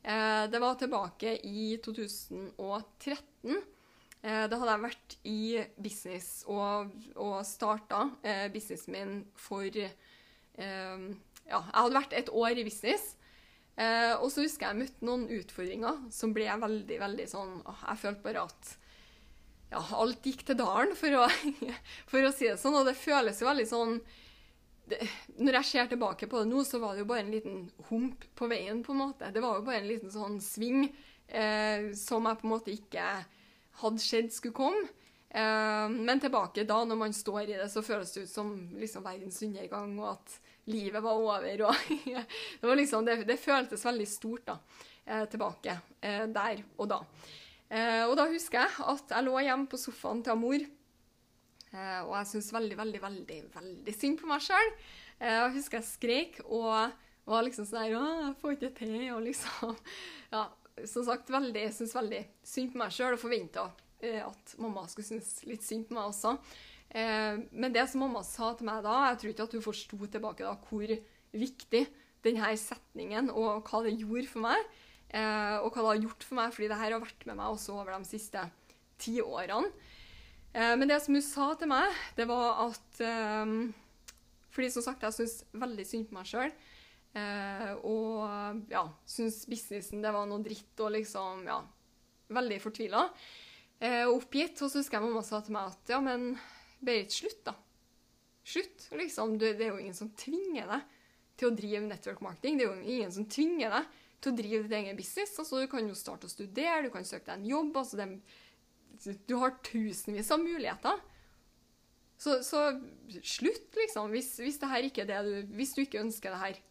Eh, 0.03 0.45
det 0.51 0.61
var 0.63 0.79
tilbake 0.79 1.35
i 1.47 1.77
2013. 1.83 3.57
Eh, 4.23 4.45
da 4.49 4.59
hadde 4.59 4.73
jeg 4.73 4.85
vært 4.85 5.17
i 5.27 5.41
business 5.83 6.29
og, 6.49 6.93
og 7.15 7.37
starta 7.45 8.07
eh, 8.23 8.47
businessen 8.53 8.95
min 8.95 9.15
for 9.37 9.67
eh, 9.67 9.93
Ja, 11.47 11.61
jeg 11.61 11.77
hadde 11.77 11.95
vært 11.95 12.15
et 12.17 12.31
år 12.33 12.59
i 12.59 12.65
business. 12.67 13.13
Eh, 13.77 14.15
og 14.17 14.31
så 14.33 14.41
husker 14.41 14.65
jeg 14.65 14.73
jeg 14.73 14.81
møtte 14.81 15.05
noen 15.05 15.27
utfordringer 15.37 15.99
som 16.11 16.31
ble 16.33 16.47
veldig, 16.49 16.95
veldig 16.97 17.27
sånn 17.29 17.59
Jeg 17.61 17.99
følte 18.01 18.25
bare 18.25 18.47
at 18.49 18.71
ja, 19.71 19.81
alt 19.99 20.25
gikk 20.25 20.45
til 20.47 20.59
dalen, 20.59 20.93
for 20.97 21.19
å, 21.19 21.25
for 22.11 22.23
å, 22.23 22.31
si 22.35 22.47
det 22.49 22.59
sånn. 22.61 22.77
Og 22.79 22.87
det 22.87 22.97
føles 22.99 23.41
jo 23.41 23.49
veldig 23.49 23.67
sånn 23.67 23.97
det, 24.87 25.01
Når 25.43 25.59
jeg 25.59 25.69
ser 25.71 25.89
tilbake 25.91 26.29
på 26.31 26.41
det 26.41 26.51
nå, 26.51 26.63
så 26.63 26.79
var 26.83 26.95
det 26.95 27.03
jo 27.03 27.09
bare 27.09 27.25
en 27.25 27.33
liten 27.33 27.65
hump 27.89 28.23
på 28.39 28.47
veien, 28.51 28.83
på 28.85 28.95
en 28.95 29.03
måte. 29.03 29.31
Det 29.35 29.43
var 29.43 29.59
jo 29.59 29.65
bare 29.67 29.81
en 29.81 29.89
liten 29.89 30.13
sånn 30.13 30.39
sving 30.43 30.85
eh, 31.27 31.91
som 31.97 32.29
jeg 32.29 32.39
på 32.39 32.47
en 32.47 32.53
måte 32.53 32.71
ikke 32.71 33.09
hadde 33.81 34.03
skjedd 34.03 34.31
skulle 34.33 34.57
komme. 34.57 34.87
Eh, 35.29 35.87
men 35.91 36.21
tilbake 36.23 36.63
da, 36.67 36.79
når 36.87 36.99
man 36.99 37.15
står 37.15 37.41
i 37.43 37.57
det, 37.57 37.67
så 37.71 37.83
føles 37.83 38.13
det 38.15 38.25
ut 38.25 38.31
som 38.31 38.53
liksom 38.79 39.03
verdens 39.05 39.41
undergang, 39.43 39.97
og 39.99 40.13
at 40.15 40.37
livet 40.71 41.03
var 41.03 41.19
over. 41.19 41.65
Og 41.67 41.91
det, 42.05 42.63
var 42.63 42.79
liksom, 42.79 43.05
det, 43.05 43.19
det 43.27 43.39
føltes 43.41 43.85
veldig 43.85 44.07
stort 44.09 44.47
da, 44.47 44.57
eh, 45.05 45.25
tilbake 45.31 45.77
eh, 45.99 46.23
der 46.31 46.63
og 46.77 46.89
da. 46.95 47.01
Eh, 47.67 48.03
og 48.07 48.15
da 48.15 48.27
husker 48.31 48.63
jeg 48.63 48.85
at 48.93 49.11
jeg 49.11 49.25
lå 49.25 49.39
hjemme 49.43 49.67
på 49.67 49.79
sofaen 49.79 50.21
til 50.23 50.39
mor, 50.39 50.61
eh, 51.73 51.99
og 52.05 52.13
jeg 52.15 52.29
syntes 52.31 52.53
veldig, 52.55 52.77
veldig, 52.79 53.01
veldig 53.03 53.39
veldig 53.55 53.95
synd 53.95 54.21
på 54.21 54.29
meg 54.29 54.45
sjøl. 54.45 54.71
Eh, 55.19 55.33
jeg 55.33 55.55
husker 55.57 55.81
jeg 55.81 55.89
skrek 55.89 56.39
og 56.45 56.95
var 57.27 57.43
liksom 57.43 57.67
sånn 57.67 57.83
her 57.83 57.97
'Å, 57.97 58.05
jeg 58.23 58.37
får 58.39 58.55
ikke 58.55 58.75
til', 58.79 59.11
og 59.15 59.21
liksom 59.25 59.75
Ja, 60.35 60.47
som 60.85 61.03
sagt, 61.03 61.27
veldig, 61.29 61.59
jeg 61.59 61.75
syntes 61.75 61.95
veldig 61.95 62.23
synd 62.43 62.71
på 62.71 62.79
meg 62.79 62.95
sjøl, 62.95 63.13
og 63.13 63.19
forventa 63.19 63.71
at 63.99 64.55
mamma 64.61 64.85
skulle 64.87 65.07
synes 65.07 65.43
litt 65.43 65.63
synd 65.65 65.87
på 65.87 65.95
meg 65.97 66.05
også. 66.05 66.37
Men 66.93 67.73
det 67.73 67.89
som 67.89 68.03
mamma 68.05 68.21
sa 68.21 68.53
til 68.53 68.67
meg 68.69 68.83
da, 68.85 69.09
jeg 69.09 69.17
tror 69.17 69.31
ikke 69.31 69.47
at 69.47 69.55
hun 69.57 69.63
forsto 69.65 69.97
tilbake 70.05 70.45
da 70.45 70.53
hvor 70.69 70.93
viktig 71.33 71.81
denne 72.21 72.51
setningen 72.61 73.31
og 73.33 73.65
hva 73.65 73.81
det 73.87 73.97
gjorde 73.97 74.29
for 74.29 74.45
meg, 74.45 74.69
eh, 75.09 75.57
og 75.61 75.71
hva 75.71 75.83
det 75.83 75.91
har 75.91 76.05
gjort 76.07 76.25
for 76.27 76.39
meg, 76.39 76.53
fordi 76.55 76.71
det 76.71 76.79
her 76.79 76.95
har 76.95 77.03
vært 77.03 77.27
med 77.29 77.39
meg 77.39 77.53
også 77.53 77.77
over 77.77 77.95
de 77.95 78.09
siste 78.09 78.43
ti 79.01 79.17
årene. 79.23 79.69
Eh, 80.53 80.73
men 80.79 80.89
det 80.89 80.99
som 81.03 81.17
hun 81.17 81.25
sa 81.25 81.51
til 81.59 81.71
meg, 81.71 82.01
det 82.17 82.27
var 82.29 82.65
at 82.67 83.03
eh, 83.03 83.53
Fordi 84.57 84.69
som 84.73 84.81
sagt, 84.81 85.03
jeg 85.05 85.13
syns 85.13 85.43
veldig 85.53 85.85
synd 85.85 86.07
på 86.09 86.17
meg 86.17 86.29
sjøl. 86.29 86.53
Eh, 87.17 87.73
og 87.87 88.63
ja, 88.71 88.83
syns 89.09 89.43
businessen 89.49 90.03
det 90.03 90.13
var 90.13 90.27
noe 90.29 90.43
dritt 90.43 90.81
og 90.83 90.91
liksom 90.93 91.45
Ja, 91.47 91.61
veldig 92.33 92.57
fortvila. 92.63 93.07
Eh, 93.79 94.03
og 94.07 94.23
oppgitt. 94.23 94.59
Og 94.61 94.71
så 94.71 94.81
husker 94.81 94.97
jeg 94.97 95.05
mamma 95.07 95.23
sa 95.25 95.43
til 95.45 95.55
meg 95.57 95.71
at 95.73 95.93
ja, 95.93 96.01
men 96.03 96.31
Berit, 96.77 97.13
slutt, 97.13 97.41
da. 97.45 97.55
Slutt. 98.47 98.89
liksom. 98.97 99.37
Du, 99.37 99.45
det 99.45 99.65
er 99.65 99.73
jo 99.73 99.81
ingen 99.81 99.97
som 99.97 100.11
tvinger 100.17 100.69
deg 100.69 100.97
til 101.37 101.49
å 101.49 101.55
drive 101.57 101.85
network 101.85 102.21
marketing. 102.25 102.57
Det 102.57 102.65
er 102.65 102.69
jo 102.69 102.97
ingen 102.97 103.13
som 103.13 103.25
tvinger 103.29 103.73
deg 103.73 103.96
til 104.21 104.33
å 104.33 104.37
drive 104.37 104.63
ditt 104.65 104.77
egen 104.79 104.97
business. 104.97 105.35
Altså, 105.39 105.61
du 105.61 105.69
kan 105.71 105.87
jo 105.87 105.97
starte 105.97 106.27
å 106.27 106.31
studere, 106.31 106.85
du 106.85 106.93
kan 106.93 107.05
søke 107.05 107.29
deg 107.29 107.37
en 107.39 107.51
jobb. 107.51 107.77
altså 107.77 107.99
det, 107.99 109.17
Du 109.29 109.37
har 109.41 109.57
tusenvis 109.65 110.31
av 110.33 110.41
muligheter. 110.41 111.03
Så, 112.17 112.39
så 112.41 112.63
slutt, 113.21 113.69
liksom, 113.77 114.09
hvis, 114.15 114.31
hvis, 114.41 114.57
du, 114.57 115.27
hvis 115.53 115.75
du 115.77 115.83
ikke 115.83 116.01
ønsker 116.01 116.33
det 116.33 116.41
her. 116.41 116.63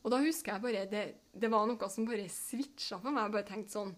Og 0.00 0.14
da 0.14 0.20
husker 0.22 0.54
jeg 0.54 0.64
bare 0.64 0.86
det, 0.88 1.04
det 1.36 1.50
var 1.52 1.66
noe 1.68 1.90
som 1.92 2.06
bare 2.08 2.28
switcha 2.32 3.00
for 3.02 3.10
meg. 3.10 3.26
Jeg 3.26 3.36
bare 3.38 3.50
tenkte 3.50 3.78
sånn 3.78 3.94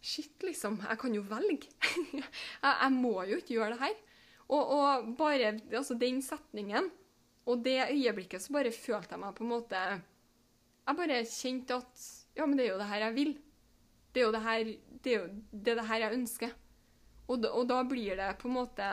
Shit, 0.00 0.38
liksom. 0.40 0.78
Jeg 0.80 0.96
kan 0.96 1.12
jo 1.12 1.20
velge. 1.28 1.68
jeg, 2.16 2.24
jeg, 2.64 2.92
må 2.94 3.18
jo 3.28 3.36
ikke 3.36 3.58
gjøre 3.58 3.74
det 3.74 3.82
her. 3.82 3.98
Og, 4.48 4.70
og 4.74 5.10
bare 5.18 5.52
altså 5.76 5.94
den 6.00 6.22
setningen 6.24 6.88
og 7.50 7.64
det 7.64 7.78
øyeblikket 7.90 8.42
så 8.42 8.54
bare 8.54 8.72
følte 8.74 9.14
jeg 9.14 9.22
meg 9.22 9.36
på 9.36 9.44
en 9.44 9.52
måte 9.52 9.82
Jeg 10.86 10.98
bare 10.98 11.22
kjente 11.28 11.78
at 11.80 12.08
Ja, 12.38 12.46
men 12.46 12.56
det 12.56 12.66
er 12.66 12.72
jo 12.72 12.80
det 12.80 12.90
her 12.90 13.04
jeg 13.04 13.16
vil. 13.16 13.32
Det 14.10 14.20
er 14.20 14.26
jo 14.26 14.34
det 14.34 14.42
her, 14.42 14.68
det 15.04 15.12
er 15.12 15.18
jo 15.18 15.26
det, 15.50 15.72
er 15.72 15.80
det 15.80 15.88
her 15.88 16.04
jeg 16.04 16.18
ønsker. 16.18 16.54
Og 17.30 17.42
da, 17.42 17.50
og 17.54 17.66
da 17.70 17.80
blir 17.86 18.16
det 18.18 18.30
på 18.40 18.48
en 18.50 18.56
måte 18.56 18.86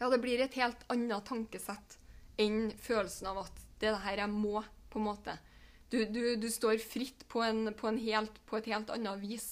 Ja, 0.00 0.08
det 0.10 0.20
blir 0.20 0.42
et 0.42 0.56
helt 0.58 0.82
annet 0.92 1.24
tankesett 1.28 1.98
enn 2.40 2.72
følelsen 2.82 3.28
av 3.30 3.44
at 3.44 3.60
det 3.78 3.88
er 3.88 3.94
det 3.94 4.04
her 4.04 4.22
jeg 4.24 4.32
må, 4.32 4.62
på 4.90 4.98
en 4.98 5.06
måte. 5.06 5.36
Du, 5.92 6.00
du, 6.10 6.34
du 6.40 6.48
står 6.50 6.80
fritt 6.82 7.22
på, 7.30 7.42
en, 7.46 7.68
på, 7.78 7.86
en 7.86 8.00
helt, 8.02 8.40
på, 8.48 8.58
et 8.58 8.70
helt 8.72 8.90
annet 8.90 9.20
vis. 9.22 9.46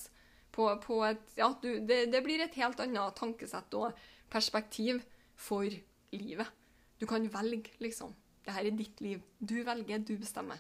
På, 0.53 0.67
på 0.83 0.99
et, 1.07 1.23
ja, 1.39 1.53
du, 1.63 1.69
det, 1.87 2.07
det, 2.13 2.23
blir 2.27 2.43
et 2.43 2.59
helt 2.59 2.81
annet 2.83 3.15
tankesett 3.19 3.77
og 3.79 3.95
perspektiv 4.33 4.99
for 5.39 5.69
livet. 6.13 6.51
Du 6.99 7.07
kan 7.07 7.25
velge, 7.31 7.71
liksom. 7.83 8.13
Dette 8.43 8.59
er 8.59 8.75
ditt 8.75 9.01
liv. 9.05 9.23
Du 9.39 9.61
velger, 9.63 10.03
du 10.03 10.17
bestemmer. 10.19 10.59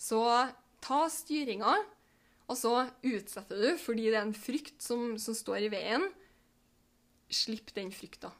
Så 0.00 0.20
ta 0.80 1.00
styringa, 1.12 1.74
og 2.50 2.58
så 2.58 2.72
utsetter 3.06 3.60
du 3.60 3.74
fordi 3.78 4.08
det 4.08 4.16
er 4.16 4.24
en 4.24 4.36
frykt 4.36 4.80
som, 4.82 5.12
som 5.20 5.36
står 5.36 5.66
i 5.66 5.72
veien. 5.72 6.06
Slipp 7.30 7.74
den 7.76 7.92
frykta. 7.94 8.32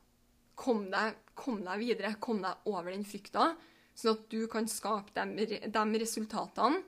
Kom 0.59 0.89
deg, 0.93 1.21
kom 1.39 1.61
deg, 1.63 1.77
videre. 1.83 2.15
Kom 2.21 2.41
deg 2.43 2.67
over 2.69 2.91
den 2.91 3.05
frykta, 3.07 3.53
sånn 3.95 4.17
at 4.17 4.25
du 4.33 4.41
kan 4.51 4.67
skape 4.71 5.15
de, 5.15 5.61
de 5.69 6.03
resultatene 6.03 6.81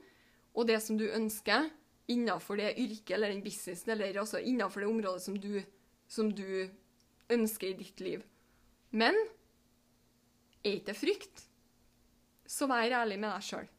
og 0.53 0.67
det 0.69 0.81
som 0.85 0.99
du 1.01 1.07
ønsker 1.09 1.71
innenfor 2.13 2.59
det 2.61 2.75
yrket 2.81 3.15
eller 3.17 3.33
den 3.33 3.45
businessen 3.45 3.95
eller 3.95 4.19
altså 4.21 4.41
innenfor 4.41 4.83
det 4.83 4.91
området 4.91 5.23
som 5.25 5.39
du, 5.41 5.63
som 6.09 6.29
du 6.33 6.69
ønsker 7.33 7.71
i 7.71 7.79
ditt 7.79 8.03
liv. 8.05 8.25
Men 8.91 9.17
er 10.63 10.77
ikke 10.77 10.97
frykt, 10.97 11.47
så 12.47 12.69
vær 12.71 13.01
ærlig 13.03 13.17
med 13.23 13.33
deg 13.33 13.47
sjøl. 13.47 13.72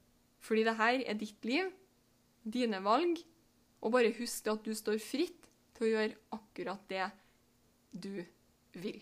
Fordi 0.44 0.66
det 0.68 0.76
her 0.80 1.04
er 1.08 1.18
ditt 1.20 1.48
liv, 1.48 1.72
dine 2.44 2.82
valg, 2.84 3.22
og 3.84 3.96
bare 3.96 4.14
husk 4.18 4.48
at 4.52 4.64
du 4.66 4.74
står 4.76 5.00
fritt 5.04 5.48
til 5.76 5.88
å 5.88 5.92
gjøre 5.94 6.20
akkurat 6.36 6.84
det 6.92 7.08
du 7.92 8.24
vil. 8.80 9.00